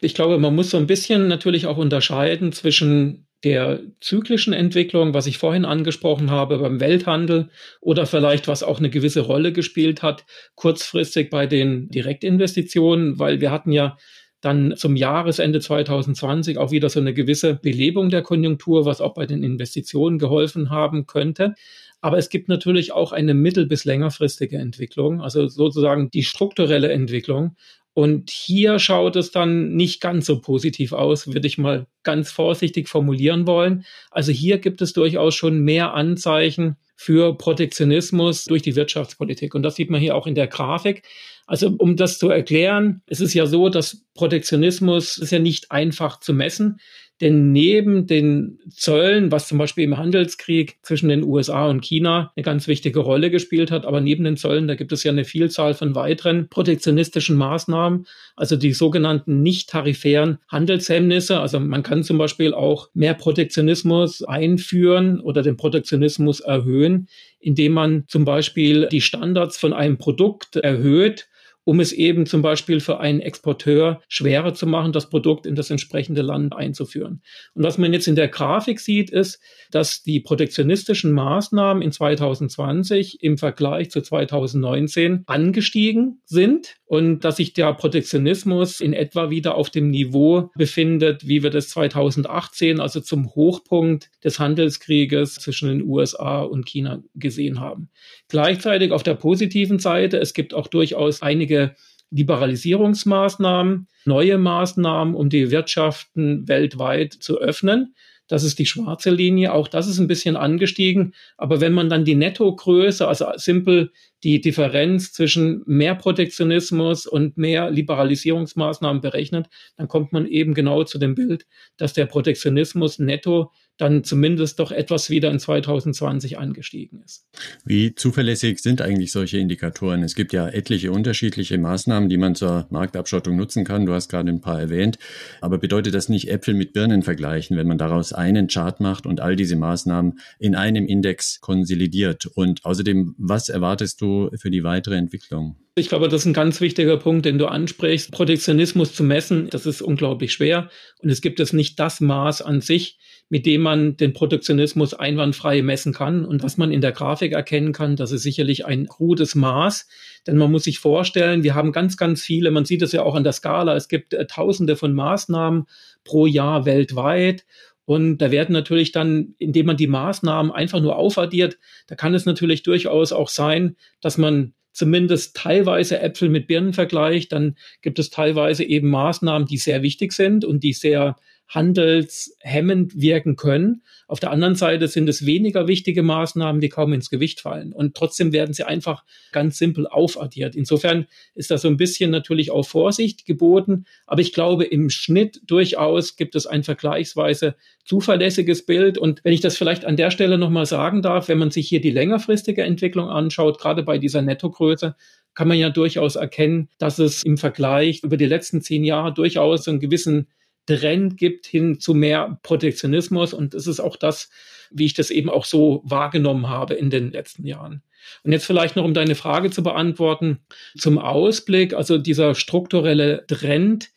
Ich 0.00 0.14
glaube, 0.14 0.38
man 0.38 0.54
muss 0.54 0.70
so 0.70 0.78
ein 0.78 0.86
bisschen 0.86 1.28
natürlich 1.28 1.66
auch 1.66 1.76
unterscheiden 1.76 2.52
zwischen 2.52 3.26
der 3.44 3.80
zyklischen 4.00 4.52
Entwicklung, 4.52 5.14
was 5.14 5.26
ich 5.26 5.38
vorhin 5.38 5.64
angesprochen 5.64 6.30
habe 6.30 6.58
beim 6.58 6.80
Welthandel 6.80 7.48
oder 7.80 8.06
vielleicht 8.06 8.48
was 8.48 8.62
auch 8.62 8.78
eine 8.78 8.90
gewisse 8.90 9.20
Rolle 9.20 9.52
gespielt 9.52 10.02
hat, 10.02 10.26
kurzfristig 10.54 11.30
bei 11.30 11.46
den 11.46 11.88
Direktinvestitionen, 11.88 13.18
weil 13.18 13.40
wir 13.40 13.50
hatten 13.50 13.72
ja 13.72 13.96
dann 14.40 14.74
zum 14.76 14.96
Jahresende 14.96 15.60
2020 15.60 16.58
auch 16.58 16.70
wieder 16.70 16.88
so 16.88 17.00
eine 17.00 17.12
gewisse 17.12 17.54
Belebung 17.54 18.10
der 18.10 18.22
Konjunktur, 18.22 18.86
was 18.86 19.00
auch 19.00 19.14
bei 19.14 19.26
den 19.26 19.42
Investitionen 19.42 20.18
geholfen 20.18 20.70
haben 20.70 21.06
könnte. 21.06 21.54
Aber 22.00 22.16
es 22.16 22.30
gibt 22.30 22.48
natürlich 22.48 22.92
auch 22.92 23.12
eine 23.12 23.34
mittel- 23.34 23.66
bis 23.66 23.84
längerfristige 23.84 24.56
Entwicklung, 24.56 25.20
also 25.20 25.46
sozusagen 25.48 26.10
die 26.10 26.22
strukturelle 26.22 26.90
Entwicklung. 26.90 27.56
Und 28.00 28.30
hier 28.30 28.78
schaut 28.78 29.14
es 29.16 29.30
dann 29.30 29.74
nicht 29.74 30.00
ganz 30.00 30.24
so 30.24 30.40
positiv 30.40 30.94
aus, 30.94 31.26
würde 31.26 31.46
ich 31.46 31.58
mal 31.58 31.86
ganz 32.02 32.32
vorsichtig 32.32 32.88
formulieren 32.88 33.46
wollen. 33.46 33.84
Also 34.10 34.32
hier 34.32 34.56
gibt 34.56 34.80
es 34.80 34.94
durchaus 34.94 35.34
schon 35.34 35.60
mehr 35.60 35.92
Anzeichen 35.92 36.76
für 36.96 37.36
Protektionismus 37.36 38.46
durch 38.46 38.62
die 38.62 38.74
Wirtschaftspolitik. 38.74 39.54
Und 39.54 39.64
das 39.64 39.76
sieht 39.76 39.90
man 39.90 40.00
hier 40.00 40.16
auch 40.16 40.26
in 40.26 40.34
der 40.34 40.46
Grafik. 40.46 41.02
Also 41.46 41.74
um 41.76 41.96
das 41.96 42.18
zu 42.18 42.30
erklären, 42.30 43.02
es 43.04 43.20
ist 43.20 43.34
ja 43.34 43.44
so, 43.44 43.68
dass 43.68 44.06
Protektionismus 44.14 45.18
ist 45.18 45.30
ja 45.30 45.38
nicht 45.38 45.70
einfach 45.70 46.20
zu 46.20 46.32
messen. 46.32 46.80
Denn 47.20 47.52
neben 47.52 48.06
den 48.06 48.58
Zöllen, 48.70 49.30
was 49.30 49.46
zum 49.46 49.58
Beispiel 49.58 49.84
im 49.84 49.98
Handelskrieg 49.98 50.78
zwischen 50.82 51.10
den 51.10 51.22
USA 51.22 51.68
und 51.68 51.82
China 51.82 52.32
eine 52.34 52.42
ganz 52.44 52.66
wichtige 52.66 53.00
Rolle 53.00 53.30
gespielt 53.30 53.70
hat, 53.70 53.84
aber 53.84 54.00
neben 54.00 54.24
den 54.24 54.38
Zöllen, 54.38 54.66
da 54.66 54.74
gibt 54.74 54.90
es 54.92 55.04
ja 55.04 55.12
eine 55.12 55.24
Vielzahl 55.24 55.74
von 55.74 55.94
weiteren 55.94 56.48
protektionistischen 56.48 57.36
Maßnahmen, 57.36 58.06
also 58.36 58.56
die 58.56 58.72
sogenannten 58.72 59.42
nicht 59.42 59.68
tarifären 59.68 60.38
Handelshemmnisse. 60.48 61.40
Also 61.40 61.60
man 61.60 61.82
kann 61.82 62.04
zum 62.04 62.16
Beispiel 62.16 62.54
auch 62.54 62.88
mehr 62.94 63.14
Protektionismus 63.14 64.22
einführen 64.22 65.20
oder 65.20 65.42
den 65.42 65.58
Protektionismus 65.58 66.40
erhöhen, 66.40 67.08
indem 67.38 67.72
man 67.72 68.04
zum 68.08 68.24
Beispiel 68.24 68.88
die 68.90 69.02
Standards 69.02 69.58
von 69.58 69.74
einem 69.74 69.98
Produkt 69.98 70.56
erhöht 70.56 71.28
um 71.64 71.80
es 71.80 71.92
eben 71.92 72.26
zum 72.26 72.42
Beispiel 72.42 72.80
für 72.80 73.00
einen 73.00 73.20
Exporteur 73.20 74.00
schwerer 74.08 74.54
zu 74.54 74.66
machen, 74.66 74.92
das 74.92 75.10
Produkt 75.10 75.46
in 75.46 75.54
das 75.54 75.70
entsprechende 75.70 76.22
Land 76.22 76.54
einzuführen. 76.54 77.22
Und 77.54 77.62
was 77.62 77.78
man 77.78 77.92
jetzt 77.92 78.08
in 78.08 78.16
der 78.16 78.28
Grafik 78.28 78.80
sieht, 78.80 79.10
ist, 79.10 79.40
dass 79.70 80.02
die 80.02 80.20
protektionistischen 80.20 81.12
Maßnahmen 81.12 81.82
in 81.82 81.92
2020 81.92 83.22
im 83.22 83.38
Vergleich 83.38 83.90
zu 83.90 84.00
2019 84.00 85.24
angestiegen 85.26 86.22
sind 86.24 86.79
und 86.90 87.20
dass 87.20 87.36
sich 87.36 87.52
der 87.52 87.72
Protektionismus 87.72 88.80
in 88.80 88.92
etwa 88.92 89.30
wieder 89.30 89.54
auf 89.54 89.70
dem 89.70 89.90
Niveau 89.90 90.50
befindet, 90.56 91.28
wie 91.28 91.40
wir 91.44 91.50
das 91.50 91.68
2018, 91.68 92.80
also 92.80 92.98
zum 92.98 93.32
Hochpunkt 93.36 94.10
des 94.24 94.40
Handelskrieges 94.40 95.36
zwischen 95.36 95.68
den 95.68 95.82
USA 95.84 96.40
und 96.40 96.66
China 96.66 97.00
gesehen 97.14 97.60
haben. 97.60 97.90
Gleichzeitig 98.26 98.90
auf 98.90 99.04
der 99.04 99.14
positiven 99.14 99.78
Seite, 99.78 100.18
es 100.18 100.34
gibt 100.34 100.52
auch 100.52 100.66
durchaus 100.66 101.22
einige 101.22 101.76
Liberalisierungsmaßnahmen, 102.10 103.86
neue 104.04 104.38
Maßnahmen, 104.38 105.14
um 105.14 105.28
die 105.28 105.52
Wirtschaften 105.52 106.48
weltweit 106.48 107.12
zu 107.12 107.38
öffnen. 107.38 107.94
Das 108.30 108.44
ist 108.44 108.60
die 108.60 108.66
schwarze 108.66 109.10
Linie. 109.10 109.52
Auch 109.52 109.66
das 109.66 109.88
ist 109.88 109.98
ein 109.98 110.06
bisschen 110.06 110.36
angestiegen. 110.36 111.14
Aber 111.36 111.60
wenn 111.60 111.72
man 111.72 111.88
dann 111.88 112.04
die 112.04 112.14
Nettogröße, 112.14 113.08
also 113.08 113.26
simpel 113.34 113.90
die 114.22 114.40
Differenz 114.40 115.12
zwischen 115.12 115.64
mehr 115.66 115.96
Protektionismus 115.96 117.08
und 117.08 117.36
mehr 117.36 117.72
Liberalisierungsmaßnahmen 117.72 119.02
berechnet, 119.02 119.48
dann 119.76 119.88
kommt 119.88 120.12
man 120.12 120.26
eben 120.26 120.54
genau 120.54 120.84
zu 120.84 120.98
dem 120.98 121.16
Bild, 121.16 121.44
dass 121.76 121.92
der 121.92 122.06
Protektionismus 122.06 123.00
netto 123.00 123.50
dann 123.80 124.04
zumindest 124.04 124.58
doch 124.58 124.72
etwas 124.72 125.10
wieder 125.10 125.30
in 125.30 125.38
2020 125.38 126.38
angestiegen 126.38 127.02
ist. 127.04 127.26
Wie 127.64 127.94
zuverlässig 127.94 128.60
sind 128.60 128.82
eigentlich 128.82 129.12
solche 129.12 129.38
Indikatoren? 129.38 130.02
Es 130.02 130.14
gibt 130.14 130.32
ja 130.32 130.48
etliche 130.48 130.92
unterschiedliche 130.92 131.56
Maßnahmen, 131.58 132.08
die 132.08 132.16
man 132.16 132.34
zur 132.34 132.66
Marktabschottung 132.70 133.36
nutzen 133.36 133.64
kann. 133.64 133.86
Du 133.86 133.92
hast 133.92 134.08
gerade 134.08 134.28
ein 134.28 134.40
paar 134.40 134.60
erwähnt. 134.60 134.98
Aber 135.40 135.58
bedeutet 135.58 135.94
das 135.94 136.08
nicht 136.08 136.28
Äpfel 136.28 136.54
mit 136.54 136.72
Birnen 136.72 137.02
vergleichen, 137.02 137.56
wenn 137.56 137.66
man 137.66 137.78
daraus 137.78 138.12
einen 138.12 138.48
Chart 138.48 138.80
macht 138.80 139.06
und 139.06 139.20
all 139.20 139.36
diese 139.36 139.56
Maßnahmen 139.56 140.18
in 140.38 140.54
einem 140.54 140.86
Index 140.86 141.40
konsolidiert? 141.40 142.26
Und 142.26 142.64
außerdem, 142.64 143.14
was 143.18 143.48
erwartest 143.48 144.00
du 144.00 144.30
für 144.36 144.50
die 144.50 144.64
weitere 144.64 144.96
Entwicklung? 144.96 145.56
Ich 145.76 145.88
glaube, 145.88 146.08
das 146.08 146.22
ist 146.22 146.26
ein 146.26 146.34
ganz 146.34 146.60
wichtiger 146.60 146.98
Punkt, 146.98 147.24
den 147.24 147.38
du 147.38 147.46
ansprichst. 147.46 148.10
Protektionismus 148.10 148.92
zu 148.92 149.04
messen, 149.04 149.48
das 149.50 149.66
ist 149.66 149.80
unglaublich 149.80 150.32
schwer. 150.32 150.68
Und 150.98 151.10
es 151.10 151.22
gibt 151.22 151.40
es 151.40 151.52
nicht 151.52 151.78
das 151.78 152.00
Maß 152.00 152.42
an 152.42 152.60
sich, 152.60 152.98
mit 153.30 153.46
dem 153.46 153.62
man 153.62 153.96
den 153.96 154.12
Protektionismus 154.12 154.92
einwandfrei 154.92 155.62
messen 155.62 155.94
kann. 155.94 156.24
Und 156.24 156.42
was 156.42 156.58
man 156.58 156.72
in 156.72 156.80
der 156.80 156.90
Grafik 156.90 157.32
erkennen 157.32 157.72
kann, 157.72 157.94
das 157.94 158.10
ist 158.10 158.24
sicherlich 158.24 158.66
ein 158.66 158.88
krudes 158.88 159.36
Maß. 159.36 159.88
Denn 160.26 160.36
man 160.36 160.50
muss 160.50 160.64
sich 160.64 160.80
vorstellen, 160.80 161.44
wir 161.44 161.54
haben 161.54 161.70
ganz, 161.70 161.96
ganz 161.96 162.22
viele, 162.22 162.50
man 162.50 162.64
sieht 162.64 162.82
es 162.82 162.90
ja 162.90 163.02
auch 163.04 163.14
an 163.14 163.22
der 163.22 163.32
Skala, 163.32 163.76
es 163.76 163.86
gibt 163.86 164.14
äh, 164.14 164.26
tausende 164.26 164.74
von 164.74 164.92
Maßnahmen 164.92 165.66
pro 166.02 166.26
Jahr 166.26 166.66
weltweit. 166.66 167.46
Und 167.84 168.18
da 168.18 168.32
werden 168.32 168.52
natürlich 168.52 168.90
dann, 168.90 169.34
indem 169.38 169.66
man 169.66 169.76
die 169.76 169.86
Maßnahmen 169.86 170.50
einfach 170.50 170.80
nur 170.80 170.96
aufaddiert, 170.96 171.56
da 171.86 171.94
kann 171.94 172.14
es 172.14 172.26
natürlich 172.26 172.64
durchaus 172.64 173.12
auch 173.12 173.28
sein, 173.28 173.76
dass 174.00 174.18
man 174.18 174.54
zumindest 174.72 175.36
teilweise 175.36 176.00
Äpfel 176.00 176.28
mit 176.30 176.48
Birnen 176.48 176.72
vergleicht, 176.72 177.32
dann 177.32 177.56
gibt 177.80 177.98
es 178.00 178.10
teilweise 178.10 178.64
eben 178.64 178.90
Maßnahmen, 178.90 179.46
die 179.46 179.56
sehr 179.56 179.82
wichtig 179.82 180.12
sind 180.12 180.44
und 180.44 180.64
die 180.64 180.72
sehr 180.72 181.16
handelshemmend 181.50 183.00
wirken 183.00 183.34
können. 183.34 183.82
Auf 184.06 184.20
der 184.20 184.30
anderen 184.30 184.54
Seite 184.54 184.86
sind 184.86 185.08
es 185.08 185.26
weniger 185.26 185.66
wichtige 185.66 186.04
Maßnahmen, 186.04 186.60
die 186.60 186.68
kaum 186.68 186.92
ins 186.92 187.10
Gewicht 187.10 187.40
fallen. 187.40 187.72
Und 187.72 187.96
trotzdem 187.96 188.32
werden 188.32 188.54
sie 188.54 188.62
einfach 188.62 189.04
ganz 189.32 189.58
simpel 189.58 189.88
aufaddiert. 189.88 190.54
Insofern 190.54 191.06
ist 191.34 191.50
da 191.50 191.58
so 191.58 191.66
ein 191.66 191.76
bisschen 191.76 192.12
natürlich 192.12 192.52
auch 192.52 192.62
Vorsicht 192.62 193.26
geboten. 193.26 193.84
Aber 194.06 194.20
ich 194.20 194.32
glaube, 194.32 194.64
im 194.64 194.90
Schnitt 194.90 195.40
durchaus 195.44 196.14
gibt 196.14 196.36
es 196.36 196.46
ein 196.46 196.62
vergleichsweise 196.62 197.56
zuverlässiges 197.84 198.64
Bild. 198.64 198.96
Und 198.96 199.24
wenn 199.24 199.32
ich 199.32 199.40
das 199.40 199.56
vielleicht 199.56 199.84
an 199.84 199.96
der 199.96 200.12
Stelle 200.12 200.38
nochmal 200.38 200.66
sagen 200.66 201.02
darf, 201.02 201.26
wenn 201.26 201.38
man 201.38 201.50
sich 201.50 201.68
hier 201.68 201.80
die 201.80 201.90
längerfristige 201.90 202.62
Entwicklung 202.62 203.08
anschaut, 203.08 203.58
gerade 203.58 203.82
bei 203.82 203.98
dieser 203.98 204.22
Nettogröße, 204.22 204.94
kann 205.34 205.48
man 205.48 205.58
ja 205.58 205.70
durchaus 205.70 206.14
erkennen, 206.16 206.68
dass 206.78 206.98
es 207.00 207.24
im 207.24 207.38
Vergleich 207.38 208.02
über 208.04 208.16
die 208.16 208.26
letzten 208.26 208.62
zehn 208.62 208.84
Jahre 208.84 209.12
durchaus 209.12 209.66
einen 209.66 209.80
gewissen 209.80 210.28
Trend 210.66 211.16
gibt 211.16 211.46
hin 211.46 211.80
zu 211.80 211.94
mehr 211.94 212.38
Protektionismus. 212.42 213.34
Und 213.34 213.54
das 213.54 213.66
ist 213.66 213.80
auch 213.80 213.96
das, 213.96 214.30
wie 214.70 214.86
ich 214.86 214.94
das 214.94 215.10
eben 215.10 215.30
auch 215.30 215.44
so 215.44 215.82
wahrgenommen 215.84 216.48
habe 216.48 216.74
in 216.74 216.90
den 216.90 217.10
letzten 217.10 217.46
Jahren. 217.46 217.82
Und 218.22 218.32
jetzt 218.32 218.46
vielleicht 218.46 218.76
noch, 218.76 218.84
um 218.84 218.94
deine 218.94 219.14
Frage 219.14 219.50
zu 219.50 219.62
beantworten, 219.62 220.40
zum 220.76 220.98
Ausblick, 220.98 221.74
also 221.74 221.98
dieser 221.98 222.34
strukturelle 222.34 223.24
Trend, 223.26 223.90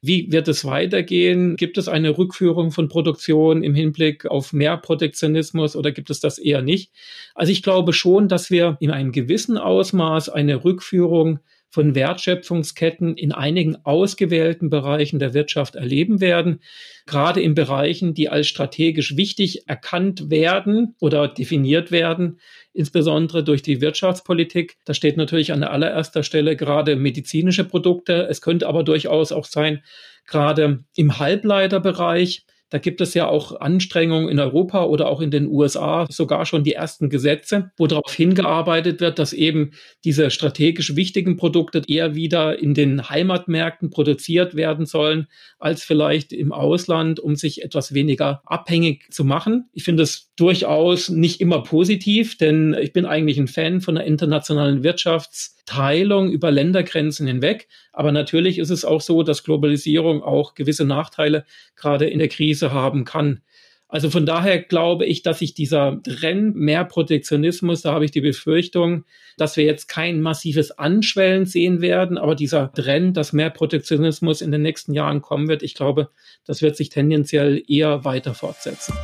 wie 0.00 0.32
wird 0.32 0.48
es 0.48 0.64
weitergehen? 0.64 1.56
Gibt 1.56 1.76
es 1.76 1.88
eine 1.88 2.16
Rückführung 2.16 2.70
von 2.70 2.88
Produktion 2.88 3.62
im 3.62 3.74
Hinblick 3.74 4.26
auf 4.26 4.52
mehr 4.52 4.76
Protektionismus 4.76 5.76
oder 5.76 5.92
gibt 5.92 6.10
es 6.10 6.20
das 6.20 6.38
eher 6.38 6.62
nicht? 6.62 6.92
Also 7.34 7.52
ich 7.52 7.62
glaube 7.62 7.92
schon, 7.92 8.28
dass 8.28 8.50
wir 8.50 8.76
in 8.80 8.90
einem 8.90 9.12
gewissen 9.12 9.58
Ausmaß 9.58 10.30
eine 10.30 10.64
Rückführung 10.64 11.40
von 11.70 11.94
Wertschöpfungsketten 11.94 13.16
in 13.16 13.32
einigen 13.32 13.76
ausgewählten 13.84 14.70
Bereichen 14.70 15.20
der 15.20 15.34
Wirtschaft 15.34 15.76
erleben 15.76 16.20
werden, 16.20 16.60
gerade 17.06 17.40
in 17.40 17.54
Bereichen, 17.54 18.12
die 18.12 18.28
als 18.28 18.48
strategisch 18.48 19.16
wichtig 19.16 19.68
erkannt 19.68 20.30
werden 20.30 20.96
oder 21.00 21.28
definiert 21.28 21.92
werden, 21.92 22.40
insbesondere 22.72 23.44
durch 23.44 23.62
die 23.62 23.80
Wirtschaftspolitik. 23.80 24.78
Da 24.84 24.94
steht 24.94 25.16
natürlich 25.16 25.52
an 25.52 25.62
allererster 25.62 26.24
Stelle 26.24 26.56
gerade 26.56 26.96
medizinische 26.96 27.64
Produkte. 27.64 28.26
Es 28.28 28.40
könnte 28.40 28.66
aber 28.66 28.82
durchaus 28.82 29.30
auch 29.30 29.44
sein, 29.44 29.82
gerade 30.26 30.84
im 30.96 31.18
Halbleiterbereich, 31.18 32.46
da 32.70 32.78
gibt 32.78 33.00
es 33.00 33.14
ja 33.14 33.28
auch 33.28 33.60
Anstrengungen 33.60 34.28
in 34.28 34.38
Europa 34.38 34.84
oder 34.84 35.08
auch 35.08 35.20
in 35.20 35.30
den 35.30 35.48
USA, 35.48 36.06
sogar 36.08 36.46
schon 36.46 36.64
die 36.64 36.72
ersten 36.72 37.10
Gesetze, 37.10 37.72
wo 37.76 37.86
darauf 37.86 38.12
hingearbeitet 38.12 39.00
wird, 39.00 39.18
dass 39.18 39.32
eben 39.32 39.72
diese 40.04 40.30
strategisch 40.30 40.96
wichtigen 40.96 41.36
Produkte 41.36 41.82
eher 41.86 42.14
wieder 42.14 42.58
in 42.58 42.74
den 42.74 43.10
Heimatmärkten 43.10 43.90
produziert 43.90 44.54
werden 44.54 44.86
sollen, 44.86 45.26
als 45.58 45.82
vielleicht 45.82 46.32
im 46.32 46.52
Ausland, 46.52 47.20
um 47.20 47.36
sich 47.36 47.62
etwas 47.62 47.92
weniger 47.92 48.42
abhängig 48.44 49.12
zu 49.12 49.24
machen. 49.24 49.68
Ich 49.72 49.84
finde 49.84 50.04
es 50.04 50.29
durchaus 50.40 51.10
nicht 51.10 51.40
immer 51.40 51.62
positiv, 51.62 52.38
denn 52.38 52.74
ich 52.80 52.94
bin 52.94 53.04
eigentlich 53.04 53.38
ein 53.38 53.46
Fan 53.46 53.82
von 53.82 53.96
der 53.96 54.04
internationalen 54.04 54.82
Wirtschaftsteilung 54.82 56.30
über 56.30 56.50
Ländergrenzen 56.50 57.26
hinweg. 57.26 57.68
Aber 57.92 58.10
natürlich 58.10 58.58
ist 58.58 58.70
es 58.70 58.86
auch 58.86 59.02
so, 59.02 59.22
dass 59.22 59.44
Globalisierung 59.44 60.22
auch 60.22 60.54
gewisse 60.54 60.86
Nachteile 60.86 61.44
gerade 61.76 62.06
in 62.06 62.18
der 62.18 62.28
Krise 62.28 62.72
haben 62.72 63.04
kann. 63.04 63.42
Also 63.86 64.08
von 64.08 64.24
daher 64.24 64.62
glaube 64.62 65.04
ich, 65.04 65.22
dass 65.22 65.40
sich 65.40 65.52
dieser 65.52 66.00
Trend 66.04 66.54
mehr 66.54 66.84
Protektionismus, 66.84 67.82
da 67.82 67.92
habe 67.92 68.04
ich 68.04 68.12
die 68.12 68.20
Befürchtung, 68.20 69.04
dass 69.36 69.56
wir 69.56 69.64
jetzt 69.64 69.88
kein 69.88 70.22
massives 70.22 70.70
Anschwellen 70.70 71.44
sehen 71.44 71.80
werden, 71.80 72.16
aber 72.16 72.36
dieser 72.36 72.72
Trend, 72.72 73.16
dass 73.16 73.32
mehr 73.32 73.50
Protektionismus 73.50 74.42
in 74.42 74.52
den 74.52 74.62
nächsten 74.62 74.94
Jahren 74.94 75.20
kommen 75.22 75.48
wird, 75.48 75.64
ich 75.64 75.74
glaube, 75.74 76.08
das 76.46 76.62
wird 76.62 76.76
sich 76.76 76.88
tendenziell 76.88 77.62
eher 77.66 78.04
weiter 78.04 78.32
fortsetzen. 78.32 78.94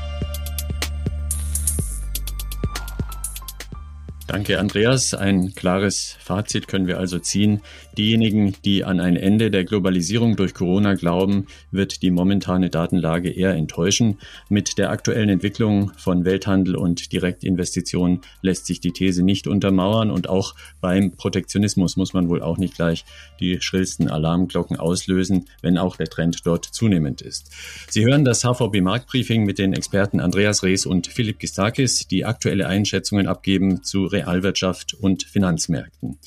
Danke, 4.26 4.58
Andreas. 4.58 5.14
Ein 5.14 5.54
klares 5.54 6.16
Fazit 6.18 6.66
können 6.66 6.88
wir 6.88 6.98
also 6.98 7.20
ziehen. 7.20 7.60
Diejenigen, 7.96 8.56
die 8.64 8.82
an 8.82 8.98
ein 8.98 9.14
Ende 9.14 9.52
der 9.52 9.64
Globalisierung 9.64 10.34
durch 10.34 10.52
Corona 10.52 10.94
glauben, 10.94 11.46
wird 11.70 12.02
die 12.02 12.10
momentane 12.10 12.68
Datenlage 12.68 13.30
eher 13.30 13.54
enttäuschen. 13.54 14.18
Mit 14.48 14.78
der 14.78 14.90
aktuellen 14.90 15.28
Entwicklung 15.28 15.92
von 15.96 16.24
Welthandel 16.24 16.74
und 16.74 17.12
Direktinvestitionen 17.12 18.22
lässt 18.42 18.66
sich 18.66 18.80
die 18.80 18.90
These 18.90 19.22
nicht 19.22 19.46
untermauern 19.46 20.10
und 20.10 20.28
auch 20.28 20.56
beim 20.80 21.12
Protektionismus 21.12 21.96
muss 21.96 22.12
man 22.12 22.28
wohl 22.28 22.42
auch 22.42 22.58
nicht 22.58 22.74
gleich 22.74 23.04
die 23.38 23.60
schrillsten 23.60 24.08
Alarmglocken 24.08 24.76
auslösen, 24.76 25.46
wenn 25.62 25.78
auch 25.78 25.94
der 25.94 26.08
Trend 26.08 26.44
dort 26.44 26.64
zunehmend 26.64 27.22
ist. 27.22 27.52
Sie 27.88 28.04
hören 28.04 28.24
das 28.24 28.42
HVB 28.42 28.80
Marktbriefing 28.80 29.44
mit 29.44 29.58
den 29.58 29.72
Experten 29.72 30.18
Andreas 30.18 30.64
Rees 30.64 30.84
und 30.84 31.06
Philipp 31.06 31.38
Gistakis, 31.38 32.08
die 32.08 32.24
aktuelle 32.24 32.66
Einschätzungen 32.66 33.28
abgeben 33.28 33.84
zu 33.84 34.15
Realwirtschaft 34.16 34.94
und 34.94 35.24
Finanzmärkten. 35.24 36.18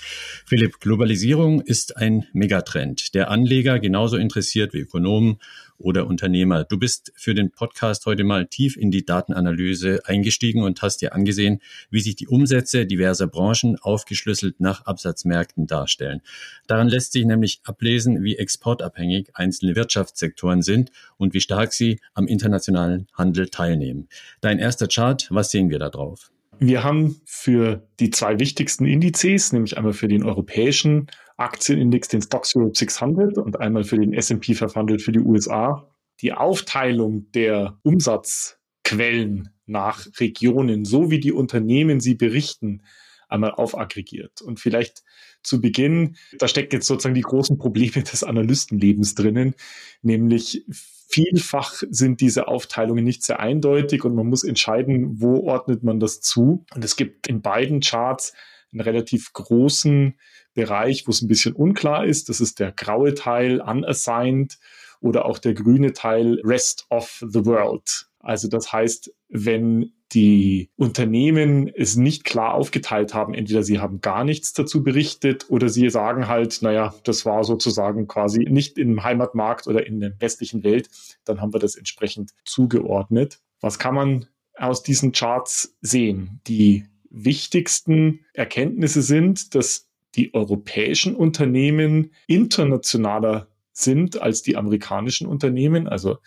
Philipp, 0.46 0.80
Globalisierung 0.80 1.62
ist 1.62 1.98
ein 1.98 2.28
Megatrend, 2.34 3.16
der 3.16 3.32
Anleger 3.32 3.80
genauso 3.80 4.18
interessiert 4.18 4.74
wie 4.74 4.80
Ökonomen 4.80 5.40
oder 5.80 6.08
Unternehmer. 6.08 6.66
Du 6.66 6.78
bist 6.78 7.12
für 7.16 7.34
den 7.34 7.52
Podcast 7.52 8.06
heute 8.06 8.24
mal 8.24 8.46
tief 8.46 8.78
in 8.78 8.92
die 8.92 9.06
Datenanalyse 9.06 10.02
eingestiegen 10.06 10.62
und 10.62 10.82
hast 10.82 10.98
dir 10.98 11.14
angesehen, 11.14 11.62
wie 11.90 12.02
sich 12.02 12.16
die 12.16 12.28
Umsätze 12.28 12.86
diverser 12.86 13.28
Branchen 13.28 13.78
aufgeschlüsselt 13.80 14.60
nach 14.60 14.86
Absatzmärkten 14.86 15.68
darstellen. 15.68 16.22
Daran 16.68 16.90
lässt 16.90 17.14
sich 17.14 17.26
nämlich 17.26 17.62
ablesen, 17.64 18.24
wie 18.24 18.38
exportabhängig 18.38 19.30
einzelne 19.34 19.76
Wirtschaftssektoren 19.76 20.62
sind 20.62 20.92
und 21.18 21.34
wie 21.34 21.42
stark 21.42 21.74
sie 21.74 22.00
am 22.14 22.28
internationalen 22.28 23.08
Handel 23.14 23.48
teilnehmen. 23.50 24.10
Dein 24.42 24.60
erster 24.60 24.88
Chart, 24.88 25.28
was 25.32 25.50
sehen 25.50 25.70
wir 25.70 25.80
da 25.80 25.90
drauf? 25.90 26.32
Wir 26.60 26.84
haben 26.84 27.22
für 27.26 27.88
die 28.02 28.10
zwei 28.10 28.38
wichtigsten 28.38 28.86
Indizes, 28.86 29.54
nämlich 29.54 29.78
einmal 29.78 29.94
für 29.94 30.10
den 30.10 30.24
europäischen 30.24 31.08
Aktienindex, 31.38 32.10
den 32.10 32.22
Stocks 32.22 32.54
Europe 32.54 32.78
600 32.78 33.38
und 33.38 33.60
einmal 33.60 33.86
für 33.86 33.98
den 33.98 34.14
S&P 34.14 34.54
500 34.54 35.02
für 35.02 35.14
die 35.14 35.20
USA, 35.22 35.90
die 36.20 36.34
Aufteilung 36.34 37.32
der 37.32 37.80
Umsatzquellen 37.84 39.54
nach 39.68 40.06
Regionen, 40.20 40.84
so 40.84 41.10
wie 41.10 41.22
die 41.22 41.32
Unternehmen 41.32 42.02
sie 42.02 42.16
berichten, 42.16 42.84
einmal 43.30 43.52
aufaggregiert. 43.52 44.42
Und 44.42 44.60
vielleicht 44.60 45.04
zu 45.44 45.62
Beginn, 45.62 46.18
da 46.38 46.48
steckt 46.48 46.74
jetzt 46.74 46.88
sozusagen 46.88 47.16
die 47.16 47.22
großen 47.22 47.58
Probleme 47.58 48.04
des 48.04 48.24
Analystenlebens 48.24 49.16
drinnen, 49.16 49.56
nämlich 50.02 50.66
Vielfach 51.12 51.82
sind 51.90 52.22
diese 52.22 52.48
Aufteilungen 52.48 53.04
nicht 53.04 53.24
sehr 53.24 53.40
eindeutig 53.40 54.06
und 54.06 54.14
man 54.14 54.28
muss 54.28 54.44
entscheiden, 54.44 55.20
wo 55.20 55.40
ordnet 55.40 55.82
man 55.82 56.00
das 56.00 56.22
zu. 56.22 56.66
Und 56.76 56.86
es 56.86 56.96
gibt 56.98 57.26
in 57.26 57.42
beiden 57.42 57.80
Charts 57.80 58.34
einen 58.72 58.82
relativ 58.82 59.34
großen 59.34 60.20
Bereich, 60.54 61.08
wo 61.08 61.12
es 61.12 61.24
ein 61.24 61.28
bisschen 61.28 61.56
unklar 61.56 62.06
ist. 62.06 62.30
Das 62.30 62.40
ist 62.40 62.60
der 62.60 62.72
graue 62.72 63.16
Teil, 63.16 63.60
unassigned, 63.60 64.60
oder 65.02 65.26
auch 65.26 65.40
der 65.40 65.56
grüne 65.56 65.94
Teil, 65.94 66.40
rest 66.44 66.86
of 66.92 67.26
the 67.28 67.44
world. 67.44 68.08
Also 68.20 68.48
das 68.48 68.72
heißt, 68.72 69.12
wenn 69.30 69.94
die 70.14 70.70
Unternehmen 70.76 71.68
es 71.68 71.96
nicht 71.96 72.24
klar 72.24 72.56
aufgeteilt 72.56 73.14
haben, 73.14 73.34
entweder 73.34 73.64
sie 73.64 73.80
haben 73.80 74.02
gar 74.02 74.24
nichts 74.24 74.54
dazu 74.54 74.84
berichtet 74.84 75.46
oder 75.50 75.70
sie 75.70 75.90
sagen 75.90 76.28
halt, 76.28 76.62
naja, 76.62 76.96
das 77.04 77.26
war 77.26 77.44
sozusagen 77.44 78.08
quasi 78.08 78.46
nicht 78.50 78.78
im 78.78 79.04
Heimatmarkt 79.04 79.68
oder 79.68 79.86
in 79.86 80.00
der 80.00 80.20
westlichen 80.20 80.64
Welt, 80.64 80.90
dann 81.26 81.42
haben 81.42 81.54
wir 81.54 81.60
das 81.60 81.76
entsprechend 81.76 82.32
zugeordnet. 82.44 83.40
Was 83.62 83.78
kann 83.78 83.96
man 83.96 84.26
aus 84.56 84.84
diesen 84.84 85.12
Charts 85.12 85.78
sehen? 85.82 86.42
Die 86.48 86.86
wichtigsten 87.10 88.22
Erkenntnisse 88.34 89.02
sind, 89.02 89.54
dass 89.54 89.88
die 90.16 90.34
europäischen 90.34 91.16
Unternehmen 91.16 92.12
internationaler 92.28 93.48
sind 93.72 94.22
als 94.22 94.42
die 94.42 94.58
amerikanischen 94.58 95.28
Unternehmen. 95.28 95.88
Also 95.88 96.18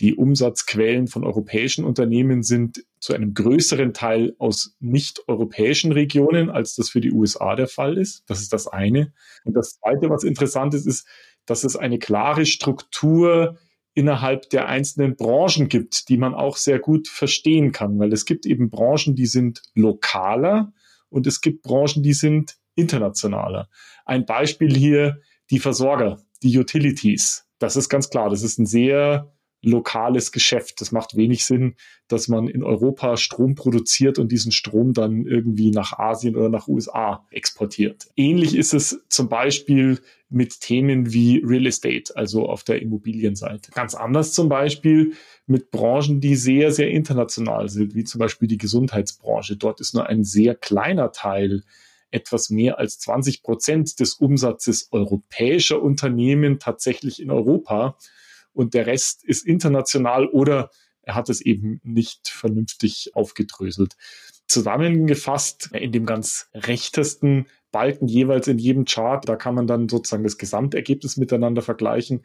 die 0.00 0.14
Umsatzquellen 0.14 1.08
von 1.08 1.24
europäischen 1.24 1.84
Unternehmen 1.84 2.42
sind 2.42 2.84
zu 3.00 3.12
einem 3.12 3.34
größeren 3.34 3.92
Teil 3.92 4.34
aus 4.38 4.74
nicht-europäischen 4.80 5.92
Regionen, 5.92 6.48
als 6.48 6.74
das 6.74 6.88
für 6.88 7.02
die 7.02 7.12
USA 7.12 7.54
der 7.54 7.68
Fall 7.68 7.98
ist. 7.98 8.24
Das 8.26 8.40
ist 8.40 8.52
das 8.52 8.66
eine. 8.66 9.12
Und 9.44 9.54
das 9.54 9.78
zweite, 9.78 10.08
was 10.08 10.24
interessant 10.24 10.72
ist, 10.72 10.86
ist, 10.86 11.06
dass 11.44 11.64
es 11.64 11.76
eine 11.76 11.98
klare 11.98 12.46
Struktur 12.46 13.58
innerhalb 13.92 14.48
der 14.50 14.68
einzelnen 14.68 15.16
Branchen 15.16 15.68
gibt, 15.68 16.08
die 16.08 16.16
man 16.16 16.34
auch 16.34 16.56
sehr 16.56 16.78
gut 16.78 17.08
verstehen 17.08 17.72
kann, 17.72 17.98
weil 17.98 18.12
es 18.12 18.24
gibt 18.24 18.46
eben 18.46 18.70
Branchen, 18.70 19.14
die 19.16 19.26
sind 19.26 19.62
lokaler 19.74 20.72
und 21.10 21.26
es 21.26 21.42
gibt 21.42 21.62
Branchen, 21.62 22.02
die 22.02 22.14
sind 22.14 22.56
internationaler. 22.74 23.68
Ein 24.06 24.24
Beispiel 24.24 24.74
hier, 24.74 25.20
die 25.50 25.58
Versorger, 25.58 26.22
die 26.42 26.56
Utilities. 26.56 27.46
Das 27.58 27.76
ist 27.76 27.88
ganz 27.90 28.08
klar, 28.08 28.30
das 28.30 28.42
ist 28.42 28.58
ein 28.58 28.66
sehr 28.66 29.30
lokales 29.62 30.32
Geschäft. 30.32 30.80
Das 30.80 30.92
macht 30.92 31.16
wenig 31.16 31.44
Sinn, 31.44 31.74
dass 32.08 32.28
man 32.28 32.48
in 32.48 32.62
Europa 32.62 33.16
Strom 33.16 33.54
produziert 33.54 34.18
und 34.18 34.32
diesen 34.32 34.52
Strom 34.52 34.92
dann 34.92 35.26
irgendwie 35.26 35.70
nach 35.70 35.98
Asien 35.98 36.36
oder 36.36 36.48
nach 36.48 36.68
USA 36.68 37.26
exportiert. 37.30 38.08
Ähnlich 38.16 38.56
ist 38.56 38.72
es 38.72 39.00
zum 39.08 39.28
Beispiel 39.28 40.00
mit 40.30 40.60
Themen 40.60 41.12
wie 41.12 41.42
Real 41.44 41.66
Estate, 41.66 42.16
also 42.16 42.48
auf 42.48 42.62
der 42.62 42.80
Immobilienseite. 42.80 43.72
Ganz 43.72 43.94
anders 43.94 44.32
zum 44.32 44.48
Beispiel 44.48 45.14
mit 45.46 45.70
Branchen, 45.70 46.20
die 46.20 46.36
sehr, 46.36 46.72
sehr 46.72 46.90
international 46.90 47.68
sind, 47.68 47.94
wie 47.94 48.04
zum 48.04 48.20
Beispiel 48.20 48.48
die 48.48 48.58
Gesundheitsbranche. 48.58 49.56
Dort 49.56 49.80
ist 49.80 49.94
nur 49.94 50.06
ein 50.06 50.24
sehr 50.24 50.54
kleiner 50.54 51.12
Teil 51.12 51.64
etwas 52.12 52.50
mehr 52.50 52.78
als 52.78 52.98
20 53.00 53.42
Prozent 53.42 54.00
des 54.00 54.14
Umsatzes 54.14 54.88
europäischer 54.90 55.82
Unternehmen 55.82 56.58
tatsächlich 56.58 57.20
in 57.20 57.30
Europa 57.30 57.96
und 58.52 58.74
der 58.74 58.86
Rest 58.86 59.24
ist 59.24 59.46
international 59.46 60.26
oder 60.26 60.70
er 61.02 61.14
hat 61.14 61.28
es 61.28 61.40
eben 61.40 61.80
nicht 61.82 62.28
vernünftig 62.28 63.10
aufgedröselt. 63.14 63.96
Zusammengefasst 64.46 65.70
in 65.72 65.92
dem 65.92 66.06
ganz 66.06 66.48
rechtesten 66.54 67.46
Balken 67.72 68.08
jeweils 68.08 68.48
in 68.48 68.58
jedem 68.58 68.84
Chart, 68.84 69.28
da 69.28 69.36
kann 69.36 69.54
man 69.54 69.66
dann 69.66 69.88
sozusagen 69.88 70.24
das 70.24 70.38
Gesamtergebnis 70.38 71.16
miteinander 71.16 71.62
vergleichen, 71.62 72.24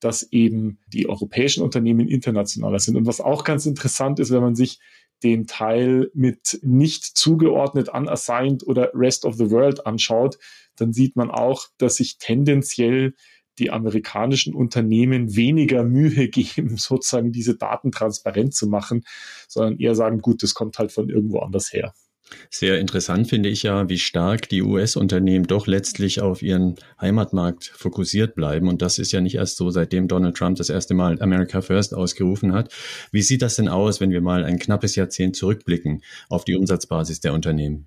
dass 0.00 0.22
eben 0.32 0.78
die 0.88 1.08
europäischen 1.08 1.62
Unternehmen 1.62 2.08
internationaler 2.08 2.78
sind. 2.78 2.96
Und 2.96 3.06
was 3.06 3.20
auch 3.20 3.44
ganz 3.44 3.66
interessant 3.66 4.18
ist, 4.18 4.30
wenn 4.30 4.40
man 4.40 4.54
sich 4.54 4.80
den 5.22 5.46
Teil 5.46 6.10
mit 6.14 6.58
nicht 6.62 7.04
zugeordnet, 7.04 7.90
unassigned 7.90 8.66
oder 8.66 8.90
Rest 8.94 9.26
of 9.26 9.34
the 9.34 9.50
World 9.50 9.86
anschaut, 9.86 10.38
dann 10.76 10.94
sieht 10.94 11.16
man 11.16 11.30
auch, 11.30 11.66
dass 11.76 11.96
sich 11.96 12.16
tendenziell 12.16 13.14
die 13.60 13.70
amerikanischen 13.70 14.54
Unternehmen 14.54 15.36
weniger 15.36 15.84
Mühe 15.84 16.28
geben, 16.28 16.76
sozusagen 16.76 17.32
diese 17.32 17.56
Daten 17.56 17.92
transparent 17.92 18.54
zu 18.54 18.66
machen, 18.66 19.04
sondern 19.48 19.78
eher 19.78 19.94
sagen, 19.94 20.20
gut, 20.20 20.42
das 20.42 20.54
kommt 20.54 20.78
halt 20.78 20.90
von 20.92 21.08
irgendwo 21.08 21.38
anders 21.38 21.72
her. 21.72 21.94
Sehr 22.48 22.78
interessant 22.78 23.28
finde 23.28 23.48
ich 23.48 23.64
ja, 23.64 23.88
wie 23.88 23.98
stark 23.98 24.48
die 24.48 24.62
US-Unternehmen 24.62 25.46
doch 25.46 25.66
letztlich 25.66 26.20
auf 26.20 26.42
ihren 26.42 26.76
Heimatmarkt 27.00 27.64
fokussiert 27.64 28.34
bleiben. 28.34 28.68
Und 28.68 28.82
das 28.82 28.98
ist 28.98 29.12
ja 29.12 29.20
nicht 29.20 29.34
erst 29.34 29.56
so, 29.56 29.70
seitdem 29.70 30.06
Donald 30.08 30.36
Trump 30.36 30.56
das 30.56 30.70
erste 30.70 30.94
Mal 30.94 31.20
America 31.20 31.60
First 31.60 31.94
ausgerufen 31.94 32.52
hat. 32.52 32.72
Wie 33.10 33.22
sieht 33.22 33.42
das 33.42 33.56
denn 33.56 33.68
aus, 33.68 34.00
wenn 34.00 34.10
wir 34.10 34.20
mal 34.20 34.44
ein 34.44 34.58
knappes 34.58 34.94
Jahrzehnt 34.94 35.36
zurückblicken 35.36 36.02
auf 36.28 36.44
die 36.44 36.54
Umsatzbasis 36.54 37.20
der 37.20 37.34
Unternehmen? 37.34 37.86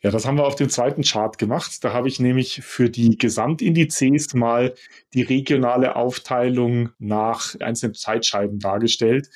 Ja, 0.00 0.12
das 0.12 0.26
haben 0.26 0.36
wir 0.36 0.46
auf 0.46 0.54
dem 0.54 0.68
zweiten 0.68 1.02
Chart 1.02 1.38
gemacht. 1.38 1.82
Da 1.82 1.92
habe 1.92 2.06
ich 2.06 2.20
nämlich 2.20 2.60
für 2.62 2.88
die 2.88 3.18
Gesamtindizes 3.18 4.32
mal 4.32 4.74
die 5.12 5.22
regionale 5.22 5.96
Aufteilung 5.96 6.90
nach 6.98 7.58
einzelnen 7.58 7.94
Zeitscheiben 7.94 8.60
dargestellt. 8.60 9.28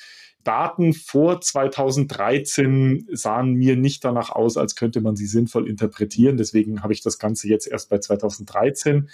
Daten 0.45 0.93
vor 0.93 1.41
2013 1.41 3.07
sahen 3.11 3.53
mir 3.53 3.75
nicht 3.75 4.05
danach 4.05 4.29
aus, 4.29 4.55
als 4.55 4.75
könnte 4.75 5.01
man 5.01 5.17
sie 5.17 5.25
sinnvoll 5.25 5.67
interpretieren. 5.67 6.37
Deswegen 6.37 6.81
habe 6.81 6.93
ich 6.93 7.01
das 7.01 7.19
Ganze 7.19 7.49
jetzt 7.49 7.67
erst 7.67 7.89
bei 7.89 7.99
2013 7.99 9.09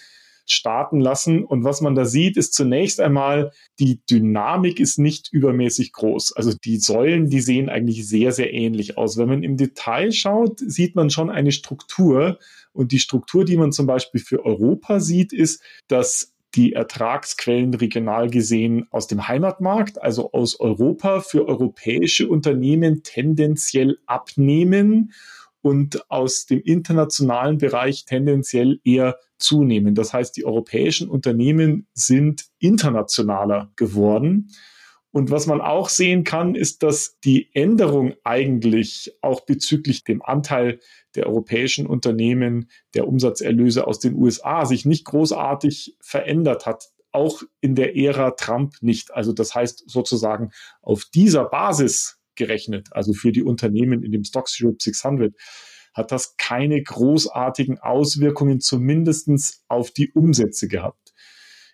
starten 0.52 1.00
lassen. 1.00 1.44
Und 1.44 1.64
was 1.64 1.82
man 1.82 1.96
da 1.96 2.06
sieht, 2.06 2.38
ist 2.38 2.54
zunächst 2.54 3.00
einmal, 3.00 3.52
die 3.80 4.02
Dynamik 4.10 4.80
ist 4.80 4.98
nicht 4.98 5.32
übermäßig 5.32 5.94
groß. 5.94 6.34
Also 6.36 6.54
die 6.54 6.78
Säulen, 6.78 7.30
die 7.30 7.42
sehen 7.42 7.70
eigentlich 7.70 8.08
sehr, 8.08 8.32
sehr 8.32 8.54
ähnlich 8.54 8.98
aus. 8.98 9.18
Wenn 9.18 9.30
man 9.30 9.44
im 9.44 9.58
Detail 9.58 10.12
schaut, 10.12 10.60
sieht 10.60 10.96
man 10.96 11.10
schon 11.10 11.30
eine 11.30 11.52
Struktur. 11.52 12.40
Und 12.74 12.92
die 12.92 13.00
Struktur, 13.00 13.46
die 13.46 13.58
man 13.58 13.72
zum 13.72 13.88
Beispiel 13.88 14.22
für 14.22 14.46
Europa 14.46 15.00
sieht, 15.00 15.34
ist, 15.34 15.62
dass 15.88 16.34
die 16.56 16.74
Ertragsquellen 16.74 17.74
regional 17.74 18.30
gesehen 18.30 18.88
aus 18.90 19.08
dem 19.08 19.28
Heimatmarkt, 19.28 20.02
also 20.02 20.32
aus 20.32 20.60
Europa, 20.60 21.22
für 21.22 21.48
europäische 21.48 22.28
Unternehmen 22.28 23.04
tendenziell 23.04 24.00
abnehmen 24.08 25.14
und 25.62 26.10
aus 26.10 26.46
dem 26.46 26.62
internationalen 26.62 27.58
Bereich 27.58 28.06
tendenziell 28.06 28.80
eher 28.84 29.18
zunehmen. 29.40 29.96
Das 29.96 30.14
heißt, 30.14 30.36
die 30.38 30.46
europäischen 30.46 31.10
Unternehmen 31.10 31.88
sind 31.94 32.46
internationaler 32.60 33.72
geworden. 33.76 34.52
Und 35.12 35.32
was 35.32 35.48
man 35.48 35.60
auch 35.60 35.90
sehen 35.90 36.24
kann, 36.24 36.54
ist, 36.54 36.84
dass 36.84 37.20
die 37.22 37.50
Änderung 37.56 38.14
eigentlich 38.24 39.12
auch 39.22 39.42
bezüglich 39.42 40.04
dem 40.04 40.22
Anteil 40.22 40.80
der 41.16 41.26
europäischen 41.26 41.88
Unternehmen 41.88 42.70
der 42.94 43.08
Umsatzerlöse 43.08 43.88
aus 43.88 44.00
den 44.00 44.14
USA 44.16 44.66
sich 44.66 44.86
nicht 44.86 45.06
großartig 45.06 45.98
verändert 46.00 46.68
hat. 46.68 46.90
Auch 47.12 47.42
in 47.60 47.74
der 47.74 47.98
Ära 47.98 48.32
Trump 48.32 48.76
nicht. 48.82 49.12
Also 49.12 49.34
das 49.34 49.56
heißt 49.56 49.90
sozusagen 49.90 50.52
auf 50.84 51.06
dieser 51.06 51.46
Basis 51.46 52.20
gerechnet, 52.36 52.90
also 52.92 53.14
für 53.14 53.32
die 53.32 53.44
Unternehmen 53.44 54.04
in 54.04 54.12
dem 54.12 54.24
Stocks 54.24 54.60
Europe 54.62 54.78
600, 54.80 55.34
hat 55.94 56.12
das 56.12 56.38
keine 56.38 56.82
großartigen 56.82 57.80
Auswirkungen 57.80 58.60
zumindestens 58.60 59.64
auf 59.68 59.92
die 59.92 60.12
Umsätze 60.12 60.68
gehabt. 60.68 61.14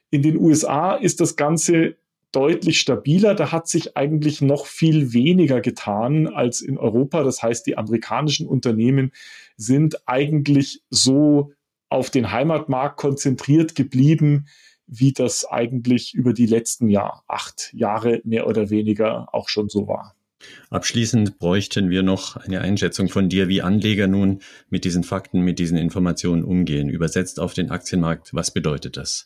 In 0.09 0.21
den 0.21 0.37
USA 0.37 0.95
ist 0.95 1.19
das 1.19 1.35
Ganze 1.35 1.97
deutlich 2.31 2.79
stabiler. 2.79 3.33
Da 3.33 3.51
hat 3.51 3.67
sich 3.67 3.95
eigentlich 3.95 4.41
noch 4.41 4.65
viel 4.65 5.13
weniger 5.13 5.61
getan 5.61 6.27
als 6.27 6.61
in 6.61 6.77
Europa. 6.77 7.23
Das 7.23 7.41
heißt, 7.41 7.65
die 7.65 7.77
amerikanischen 7.77 8.47
Unternehmen 8.47 9.11
sind 9.57 10.07
eigentlich 10.07 10.81
so 10.89 11.53
auf 11.89 12.09
den 12.09 12.31
Heimatmarkt 12.31 12.97
konzentriert 12.97 13.75
geblieben, 13.75 14.47
wie 14.87 15.13
das 15.13 15.45
eigentlich 15.45 16.13
über 16.13 16.33
die 16.33 16.45
letzten 16.45 16.89
Jahr, 16.89 17.23
acht 17.27 17.71
Jahre 17.73 18.21
mehr 18.23 18.47
oder 18.47 18.69
weniger 18.69 19.33
auch 19.33 19.49
schon 19.49 19.69
so 19.69 19.87
war. 19.87 20.14
Abschließend 20.69 21.39
bräuchten 21.39 21.89
wir 21.89 22.03
noch 22.03 22.35
eine 22.37 22.61
Einschätzung 22.61 23.09
von 23.09 23.29
dir, 23.29 23.47
wie 23.47 23.61
Anleger 23.61 24.07
nun 24.07 24.41
mit 24.69 24.85
diesen 24.85 25.03
Fakten, 25.03 25.41
mit 25.41 25.59
diesen 25.59 25.77
Informationen 25.77 26.43
umgehen. 26.43 26.89
Übersetzt 26.89 27.39
auf 27.39 27.53
den 27.53 27.71
Aktienmarkt, 27.71 28.33
was 28.33 28.51
bedeutet 28.51 28.97
das? 28.97 29.25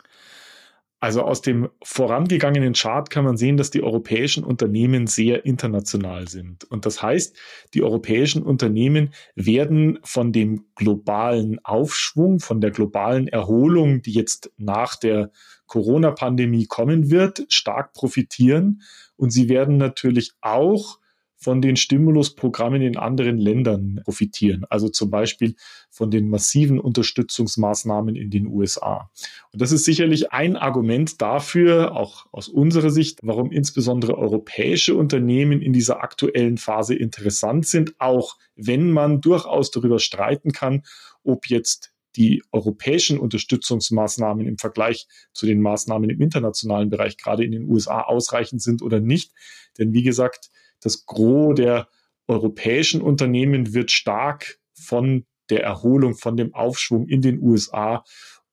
Also 1.01 1.21
aus 1.21 1.41
dem 1.41 1.69
vorangegangenen 1.82 2.73
Chart 2.73 3.10
kann 3.10 3.23
man 3.23 3.38
sehen, 3.38 3.55
dass 3.55 3.71
die 3.71 3.82
europäischen 3.82 4.43
Unternehmen 4.43 5.08
sehr 5.08 5.45
international 5.45 6.27
sind. 6.27 6.65
Und 6.65 6.86
das 6.86 7.01
heißt, 7.01 7.38
die 7.73 7.84
europäischen 7.84 8.43
Unternehmen 8.43 9.13
werden 9.34 9.99
von 10.03 10.34
dem 10.34 10.65
globalen 10.75 11.63
Aufschwung, 11.63 12.41
von 12.41 12.60
der 12.60 12.71
globalen 12.71 13.29
Erholung, 13.29 14.01
die 14.01 14.12
jetzt 14.12 14.51
nach 14.58 14.97
der 14.97 15.32
Corona-Pandemie 15.67 16.65
kommen 16.65 17.10
wird, 17.10 17.45
stark 17.47 17.93
profitieren. 17.93 18.82
Und 19.15 19.32
sie 19.32 19.47
werden 19.47 19.77
natürlich 19.77 20.34
auch 20.41 20.99
von 21.39 21.62
den 21.62 21.78
Stimulusprogrammen 21.78 22.82
in 22.82 22.97
anderen 22.97 23.38
Ländern 23.38 24.02
profitieren, 24.04 24.65
also 24.69 24.89
zum 24.89 25.10
Beispiel 25.10 25.56
von 25.89 26.12
den 26.12 26.30
massiven 26.30 26.80
Unterstützungsmaßnahmen 26.80 28.15
in 28.15 28.30
den 28.30 28.45
USA. 28.47 29.10
Und 29.54 29.62
das 29.62 29.71
ist 29.71 29.86
sicherlich 29.86 30.34
ein 30.34 30.58
Argument 30.58 31.21
dafür, 31.21 31.95
auch 31.95 32.25
aus 32.34 32.49
unserer 32.49 32.89
Sicht, 32.89 33.19
warum 33.23 33.52
insbesondere 33.52 34.17
europäische 34.17 34.95
Unternehmen 34.95 35.62
in 35.62 35.71
dieser 35.71 36.04
aktuellen 36.04 36.58
Phase 36.58 36.93
interessant 36.93 37.65
sind, 37.65 37.93
auch 37.99 38.38
wenn 38.56 38.91
man 38.91 39.21
durchaus 39.21 39.71
darüber 39.71 39.99
streiten 39.99 40.52
kann, 40.52 40.84
ob 41.23 41.47
jetzt 41.47 41.93
die 42.17 42.43
europäischen 42.52 43.17
Unterstützungsmaßnahmen 43.17 44.45
im 44.45 44.58
Vergleich 44.58 45.08
zu 45.32 45.45
den 45.45 45.62
Maßnahmen 45.62 46.10
im 46.10 46.19
internationalen 46.21 46.89
Bereich, 46.89 47.17
gerade 47.17 47.45
in 47.45 47.52
den 47.52 47.63
USA, 47.63 48.02
ausreichend 48.02 48.62
sind 48.62 48.82
oder 48.82 48.99
nicht. 48.99 49.32
Denn 49.78 49.93
wie 49.93 50.04
gesagt, 50.04 50.49
das 50.82 51.06
Gros 51.06 51.56
der 51.56 51.88
europäischen 52.28 53.02
Unternehmen 53.02 53.74
wird 53.74 53.92
stark 53.92 54.60
von 54.74 55.26
der 55.50 55.63
Erholung, 55.63 56.15
von 56.15 56.38
dem 56.38 56.54
Aufschwung 56.54 57.08
in 57.08 57.22
den 57.22 57.42
USA, 57.42 58.04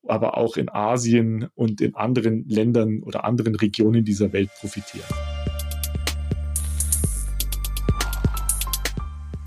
aber 0.06 0.36
auch 0.38 0.56
in 0.56 0.68
Asien 0.68 1.48
und 1.54 1.80
in 1.80 1.94
anderen 1.94 2.44
Ländern 2.48 3.02
oder 3.02 3.24
anderen 3.24 3.54
Regionen 3.54 4.04
dieser 4.04 4.32
Welt 4.32 4.50
profitieren. 4.58 5.06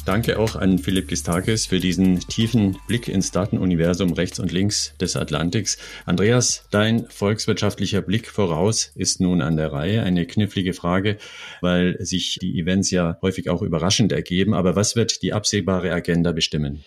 Danke 0.09 0.39
auch 0.39 0.55
an 0.55 0.79
Philipp 0.79 1.07
Gistakis 1.07 1.67
für 1.67 1.79
diesen 1.79 2.19
tiefen 2.21 2.79
Blick 2.87 3.07
ins 3.07 3.29
Datenuniversum 3.29 4.13
rechts 4.13 4.39
und 4.39 4.51
links 4.51 4.95
des 4.99 5.15
Atlantiks. 5.15 5.77
Andreas, 6.07 6.65
dein 6.71 7.05
volkswirtschaftlicher 7.09 8.01
Blick 8.01 8.25
voraus 8.25 8.91
ist 8.95 9.21
nun 9.21 9.43
an 9.43 9.55
der 9.55 9.71
Reihe. 9.71 10.01
Eine 10.01 10.25
knifflige 10.25 10.73
Frage, 10.73 11.19
weil 11.61 11.95
sich 12.03 12.39
die 12.41 12.59
Events 12.59 12.89
ja 12.89 13.19
häufig 13.21 13.51
auch 13.51 13.61
überraschend 13.61 14.11
ergeben. 14.11 14.55
Aber 14.55 14.75
was 14.75 14.95
wird 14.95 15.21
die 15.21 15.31
absehbare 15.31 15.91
Agenda 15.91 16.31
bestimmen? 16.31 16.83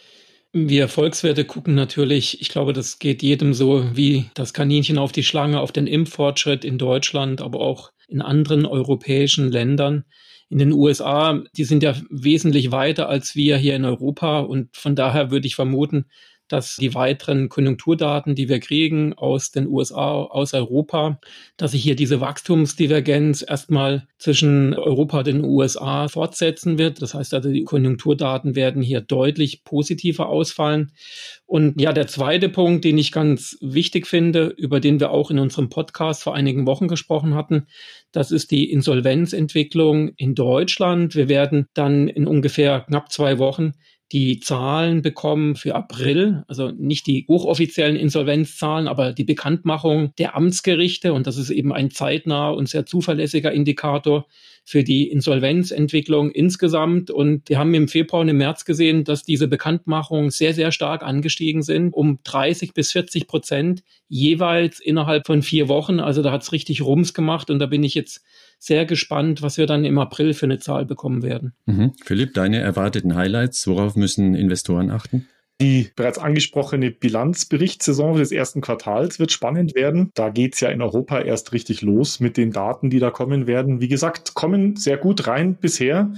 Wir 0.52 0.88
Volkswirte 0.88 1.44
gucken 1.44 1.76
natürlich, 1.76 2.40
ich 2.40 2.48
glaube, 2.48 2.72
das 2.72 2.98
geht 2.98 3.22
jedem 3.22 3.54
so 3.54 3.86
wie 3.96 4.24
das 4.34 4.52
Kaninchen 4.52 4.98
auf 4.98 5.12
die 5.12 5.22
Schlange, 5.22 5.60
auf 5.60 5.70
den 5.70 5.86
Impffortschritt 5.86 6.64
in 6.64 6.76
Deutschland, 6.76 7.40
aber 7.40 7.60
auch 7.60 7.92
in 8.08 8.20
anderen 8.20 8.66
europäischen 8.66 9.52
Ländern 9.52 10.06
in 10.52 10.58
den 10.58 10.72
USA, 10.72 11.42
die 11.56 11.64
sind 11.64 11.82
ja 11.82 11.94
wesentlich 12.10 12.72
weiter 12.72 13.08
als 13.08 13.34
wir 13.34 13.56
hier 13.56 13.74
in 13.74 13.86
Europa. 13.86 14.40
Und 14.40 14.76
von 14.76 14.94
daher 14.94 15.30
würde 15.30 15.46
ich 15.46 15.54
vermuten, 15.54 16.04
dass 16.48 16.76
die 16.76 16.94
weiteren 16.94 17.48
Konjunkturdaten, 17.48 18.34
die 18.34 18.48
wir 18.48 18.60
kriegen 18.60 19.14
aus 19.14 19.50
den 19.50 19.66
USA, 19.66 20.22
aus 20.22 20.52
Europa, 20.52 21.18
dass 21.56 21.72
sich 21.72 21.82
hier 21.82 21.96
diese 21.96 22.20
Wachstumsdivergenz 22.20 23.44
erstmal 23.46 24.06
zwischen 24.18 24.74
Europa 24.74 25.18
und 25.18 25.26
den 25.26 25.44
USA 25.44 26.08
fortsetzen 26.08 26.78
wird. 26.78 27.00
Das 27.00 27.14
heißt 27.14 27.32
also, 27.34 27.50
die 27.50 27.64
Konjunkturdaten 27.64 28.54
werden 28.54 28.82
hier 28.82 29.00
deutlich 29.00 29.64
positiver 29.64 30.28
ausfallen. 30.28 30.92
Und 31.46 31.80
ja, 31.80 31.92
der 31.92 32.06
zweite 32.06 32.48
Punkt, 32.48 32.84
den 32.84 32.98
ich 32.98 33.12
ganz 33.12 33.56
wichtig 33.60 34.06
finde, 34.06 34.54
über 34.56 34.80
den 34.80 35.00
wir 35.00 35.10
auch 35.10 35.30
in 35.30 35.38
unserem 35.38 35.68
Podcast 35.68 36.22
vor 36.22 36.34
einigen 36.34 36.66
Wochen 36.66 36.88
gesprochen 36.88 37.34
hatten, 37.34 37.66
das 38.12 38.30
ist 38.30 38.50
die 38.50 38.70
Insolvenzentwicklung 38.70 40.10
in 40.16 40.34
Deutschland. 40.34 41.14
Wir 41.14 41.28
werden 41.28 41.66
dann 41.74 42.08
in 42.08 42.26
ungefähr 42.26 42.80
knapp 42.80 43.10
zwei 43.10 43.38
Wochen 43.38 43.72
die 44.12 44.40
Zahlen 44.40 45.00
bekommen 45.00 45.56
für 45.56 45.74
April, 45.74 46.44
also 46.46 46.70
nicht 46.70 47.06
die 47.06 47.24
hochoffiziellen 47.28 47.96
Insolvenzzahlen, 47.96 48.86
aber 48.86 49.14
die 49.14 49.24
Bekanntmachung 49.24 50.12
der 50.18 50.36
Amtsgerichte. 50.36 51.14
Und 51.14 51.26
das 51.26 51.38
ist 51.38 51.48
eben 51.48 51.72
ein 51.72 51.90
zeitnah 51.90 52.50
und 52.50 52.68
sehr 52.68 52.84
zuverlässiger 52.84 53.52
Indikator 53.52 54.26
für 54.64 54.84
die 54.84 55.08
Insolvenzentwicklung 55.08 56.30
insgesamt. 56.30 57.10
Und 57.10 57.48
wir 57.48 57.58
haben 57.58 57.72
im 57.72 57.88
Februar 57.88 58.20
und 58.20 58.28
im 58.28 58.36
März 58.36 58.66
gesehen, 58.66 59.04
dass 59.04 59.24
diese 59.24 59.48
Bekanntmachungen 59.48 60.30
sehr, 60.30 60.52
sehr 60.52 60.72
stark 60.72 61.02
angestiegen 61.02 61.62
sind, 61.62 61.94
um 61.94 62.18
30 62.24 62.74
bis 62.74 62.92
40 62.92 63.26
Prozent 63.26 63.82
jeweils 64.08 64.78
innerhalb 64.78 65.26
von 65.26 65.42
vier 65.42 65.68
Wochen. 65.68 66.00
Also 66.00 66.22
da 66.22 66.32
hat 66.32 66.42
es 66.42 66.52
richtig 66.52 66.82
Rums 66.82 67.14
gemacht 67.14 67.48
und 67.48 67.60
da 67.60 67.66
bin 67.66 67.82
ich 67.82 67.94
jetzt 67.94 68.22
sehr 68.62 68.86
gespannt, 68.86 69.42
was 69.42 69.58
wir 69.58 69.66
dann 69.66 69.84
im 69.84 69.98
April 69.98 70.34
für 70.34 70.46
eine 70.46 70.60
Zahl 70.60 70.86
bekommen 70.86 71.24
werden. 71.24 71.52
Mhm. 71.66 71.94
Philipp, 72.04 72.32
deine 72.34 72.60
erwarteten 72.60 73.16
Highlights, 73.16 73.66
worauf 73.66 73.96
müssen 73.96 74.36
Investoren 74.36 74.92
achten? 74.92 75.26
Die 75.60 75.90
bereits 75.96 76.18
angesprochene 76.18 76.92
Bilanzberichtssaison 76.92 78.16
des 78.16 78.30
ersten 78.30 78.60
Quartals 78.60 79.18
wird 79.18 79.32
spannend 79.32 79.74
werden. 79.74 80.12
Da 80.14 80.30
geht 80.30 80.54
es 80.54 80.60
ja 80.60 80.68
in 80.68 80.80
Europa 80.80 81.20
erst 81.20 81.52
richtig 81.52 81.82
los 81.82 82.20
mit 82.20 82.36
den 82.36 82.52
Daten, 82.52 82.88
die 82.88 83.00
da 83.00 83.10
kommen 83.10 83.48
werden. 83.48 83.80
Wie 83.80 83.88
gesagt, 83.88 84.34
kommen 84.34 84.76
sehr 84.76 84.96
gut 84.96 85.26
rein 85.26 85.56
bisher. 85.56 86.12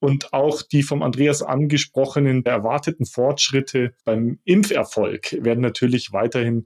Und 0.00 0.32
auch 0.32 0.62
die 0.62 0.82
vom 0.82 1.02
Andreas 1.02 1.42
angesprochenen 1.42 2.44
erwarteten 2.46 3.04
Fortschritte 3.04 3.92
beim 4.04 4.38
Impferfolg 4.44 5.36
werden 5.42 5.60
natürlich 5.60 6.12
weiterhin 6.12 6.64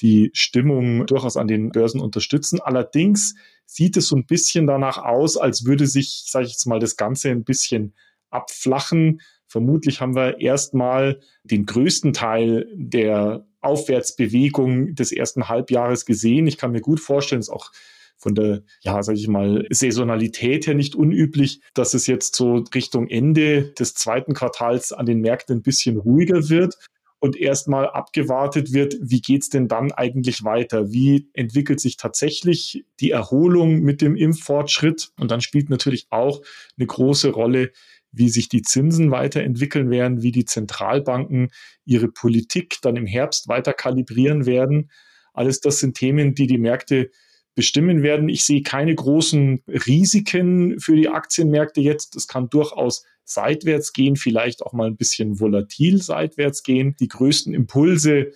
die 0.00 0.30
Stimmung 0.32 1.06
durchaus 1.06 1.36
an 1.36 1.48
den 1.48 1.70
Börsen 1.70 2.00
unterstützen. 2.00 2.60
Allerdings 2.60 3.34
sieht 3.66 3.96
es 3.96 4.08
so 4.08 4.16
ein 4.16 4.26
bisschen 4.26 4.66
danach 4.66 4.98
aus, 4.98 5.36
als 5.36 5.64
würde 5.64 5.86
sich, 5.86 6.24
sage 6.26 6.46
ich 6.46 6.52
jetzt 6.52 6.66
mal, 6.66 6.80
das 6.80 6.96
Ganze 6.96 7.30
ein 7.30 7.44
bisschen 7.44 7.94
abflachen. 8.30 9.20
Vermutlich 9.46 10.00
haben 10.00 10.14
wir 10.14 10.40
erstmal 10.40 11.20
den 11.42 11.66
größten 11.66 12.12
Teil 12.12 12.68
der 12.74 13.46
Aufwärtsbewegung 13.60 14.94
des 14.94 15.12
ersten 15.12 15.48
Halbjahres 15.48 16.06
gesehen. 16.06 16.46
Ich 16.46 16.58
kann 16.58 16.72
mir 16.72 16.80
gut 16.80 17.00
vorstellen, 17.00 17.40
ist 17.40 17.48
auch 17.48 17.72
von 18.16 18.34
der, 18.34 18.62
ja, 18.80 19.02
sage 19.02 19.18
ich 19.18 19.28
mal, 19.28 19.66
Saisonalität 19.70 20.66
her 20.66 20.74
nicht 20.74 20.94
unüblich, 20.94 21.60
dass 21.74 21.94
es 21.94 22.06
jetzt 22.06 22.34
so 22.34 22.64
Richtung 22.74 23.08
Ende 23.08 23.72
des 23.78 23.94
zweiten 23.94 24.34
Quartals 24.34 24.92
an 24.92 25.06
den 25.06 25.20
Märkten 25.20 25.58
ein 25.58 25.62
bisschen 25.62 25.96
ruhiger 25.96 26.48
wird 26.48 26.76
und 27.20 27.36
erstmal 27.36 27.88
abgewartet 27.88 28.72
wird, 28.72 28.96
wie 29.00 29.20
geht's 29.20 29.48
denn 29.48 29.68
dann 29.68 29.90
eigentlich 29.92 30.44
weiter? 30.44 30.92
Wie 30.92 31.28
entwickelt 31.32 31.80
sich 31.80 31.96
tatsächlich 31.96 32.84
die 33.00 33.10
Erholung 33.10 33.80
mit 33.80 34.00
dem 34.00 34.16
Impffortschritt? 34.16 35.10
Und 35.18 35.30
dann 35.30 35.40
spielt 35.40 35.68
natürlich 35.68 36.06
auch 36.10 36.42
eine 36.76 36.86
große 36.86 37.30
Rolle, 37.30 37.72
wie 38.12 38.28
sich 38.28 38.48
die 38.48 38.62
Zinsen 38.62 39.10
weiterentwickeln 39.10 39.90
werden, 39.90 40.22
wie 40.22 40.32
die 40.32 40.44
Zentralbanken 40.44 41.50
ihre 41.84 42.08
Politik 42.08 42.78
dann 42.82 42.96
im 42.96 43.06
Herbst 43.06 43.48
weiter 43.48 43.72
kalibrieren 43.72 44.46
werden. 44.46 44.90
Alles 45.34 45.60
das 45.60 45.80
sind 45.80 45.96
Themen, 45.96 46.34
die 46.34 46.46
die 46.46 46.58
Märkte 46.58 47.10
bestimmen 47.54 48.02
werden. 48.02 48.28
Ich 48.28 48.44
sehe 48.44 48.62
keine 48.62 48.94
großen 48.94 49.62
Risiken 49.66 50.78
für 50.78 50.94
die 50.94 51.08
Aktienmärkte 51.08 51.80
jetzt. 51.80 52.14
Es 52.14 52.28
kann 52.28 52.48
durchaus 52.48 53.04
seitwärts 53.30 53.92
gehen, 53.92 54.16
vielleicht 54.16 54.62
auch 54.62 54.72
mal 54.72 54.86
ein 54.86 54.96
bisschen 54.96 55.40
volatil 55.40 56.02
seitwärts 56.02 56.62
gehen. 56.62 56.96
Die 56.98 57.08
größten 57.08 57.54
Impulse 57.54 58.32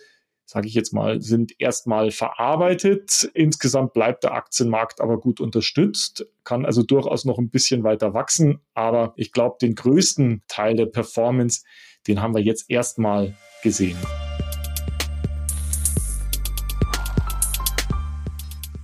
sage 0.53 0.69
ich 0.69 0.75
jetzt 0.75 0.93
mal, 0.93 1.23
sind 1.23 1.59
erstmal 1.59 2.11
verarbeitet. 2.11 3.31
Insgesamt 3.33 3.95
bleibt 3.95 4.25
der 4.25 4.35
Aktienmarkt 4.35 5.01
aber 5.01 5.19
gut 5.19 5.41
unterstützt, 5.41 6.27
kann 6.45 6.67
also 6.67 6.83
durchaus 6.83 7.25
noch 7.25 7.39
ein 7.39 7.49
bisschen 7.49 7.85
weiter 7.85 8.13
wachsen. 8.13 8.61
Aber 8.75 9.15
ich 9.17 9.33
glaube, 9.33 9.57
den 9.63 9.75
größten 9.75 10.43
Teil 10.49 10.77
der 10.77 10.87
Performance, 10.87 11.63
den 12.07 12.21
haben 12.21 12.35
wir 12.35 12.43
jetzt 12.43 12.69
erstmal 12.69 13.35
gesehen. 13.63 13.97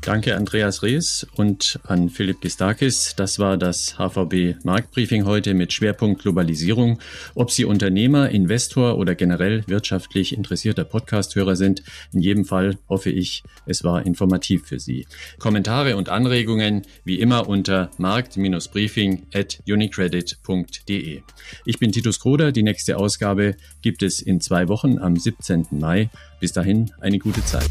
Danke 0.09 0.37
Andreas 0.37 0.83
Rees 0.83 1.27
und 1.35 1.81
an 1.85 2.09
Philipp 2.09 2.41
Gistakis. 2.41 3.13
Das 3.15 3.39
war 3.39 3.59
das 3.59 3.99
HVB 3.99 4.65
Marktbriefing 4.65 5.27
heute 5.27 5.53
mit 5.53 5.75
Schwerpunkt 5.75 6.23
Globalisierung. 6.23 6.99
Ob 7.35 7.51
Sie 7.51 7.67
Unternehmer, 7.67 8.31
Investor 8.31 8.97
oder 8.97 9.15
generell 9.15 9.65
wirtschaftlich 9.67 10.35
interessierter 10.35 10.85
Podcasthörer 10.85 11.57
sind, 11.57 11.83
in 12.15 12.23
jedem 12.23 12.47
Fall 12.47 12.79
hoffe 12.89 13.11
ich, 13.11 13.43
es 13.67 13.85
war 13.85 14.07
informativ 14.07 14.65
für 14.65 14.81
Sie. 14.81 15.07
Kommentare 15.39 15.95
und 15.99 16.09
Anregungen 16.09 16.87
wie 17.05 17.21
immer 17.21 17.47
unter 17.47 17.91
markt-briefing 17.99 19.27
at 19.35 19.59
unicredit.de. 19.69 21.21
Ich 21.67 21.79
bin 21.79 21.93
Titus 21.93 22.19
Kroder. 22.19 22.51
Die 22.51 22.63
nächste 22.63 22.97
Ausgabe 22.97 23.57
gibt 23.83 24.03
es 24.03 24.23
in 24.23 24.41
zwei 24.41 24.69
Wochen 24.69 24.99
am 25.01 25.19
17. 25.19 25.67
Mai. 25.73 26.09
Bis 26.41 26.55
dahin 26.55 26.93
eine 26.99 27.19
gute 27.19 27.45
Zeit. 27.45 27.69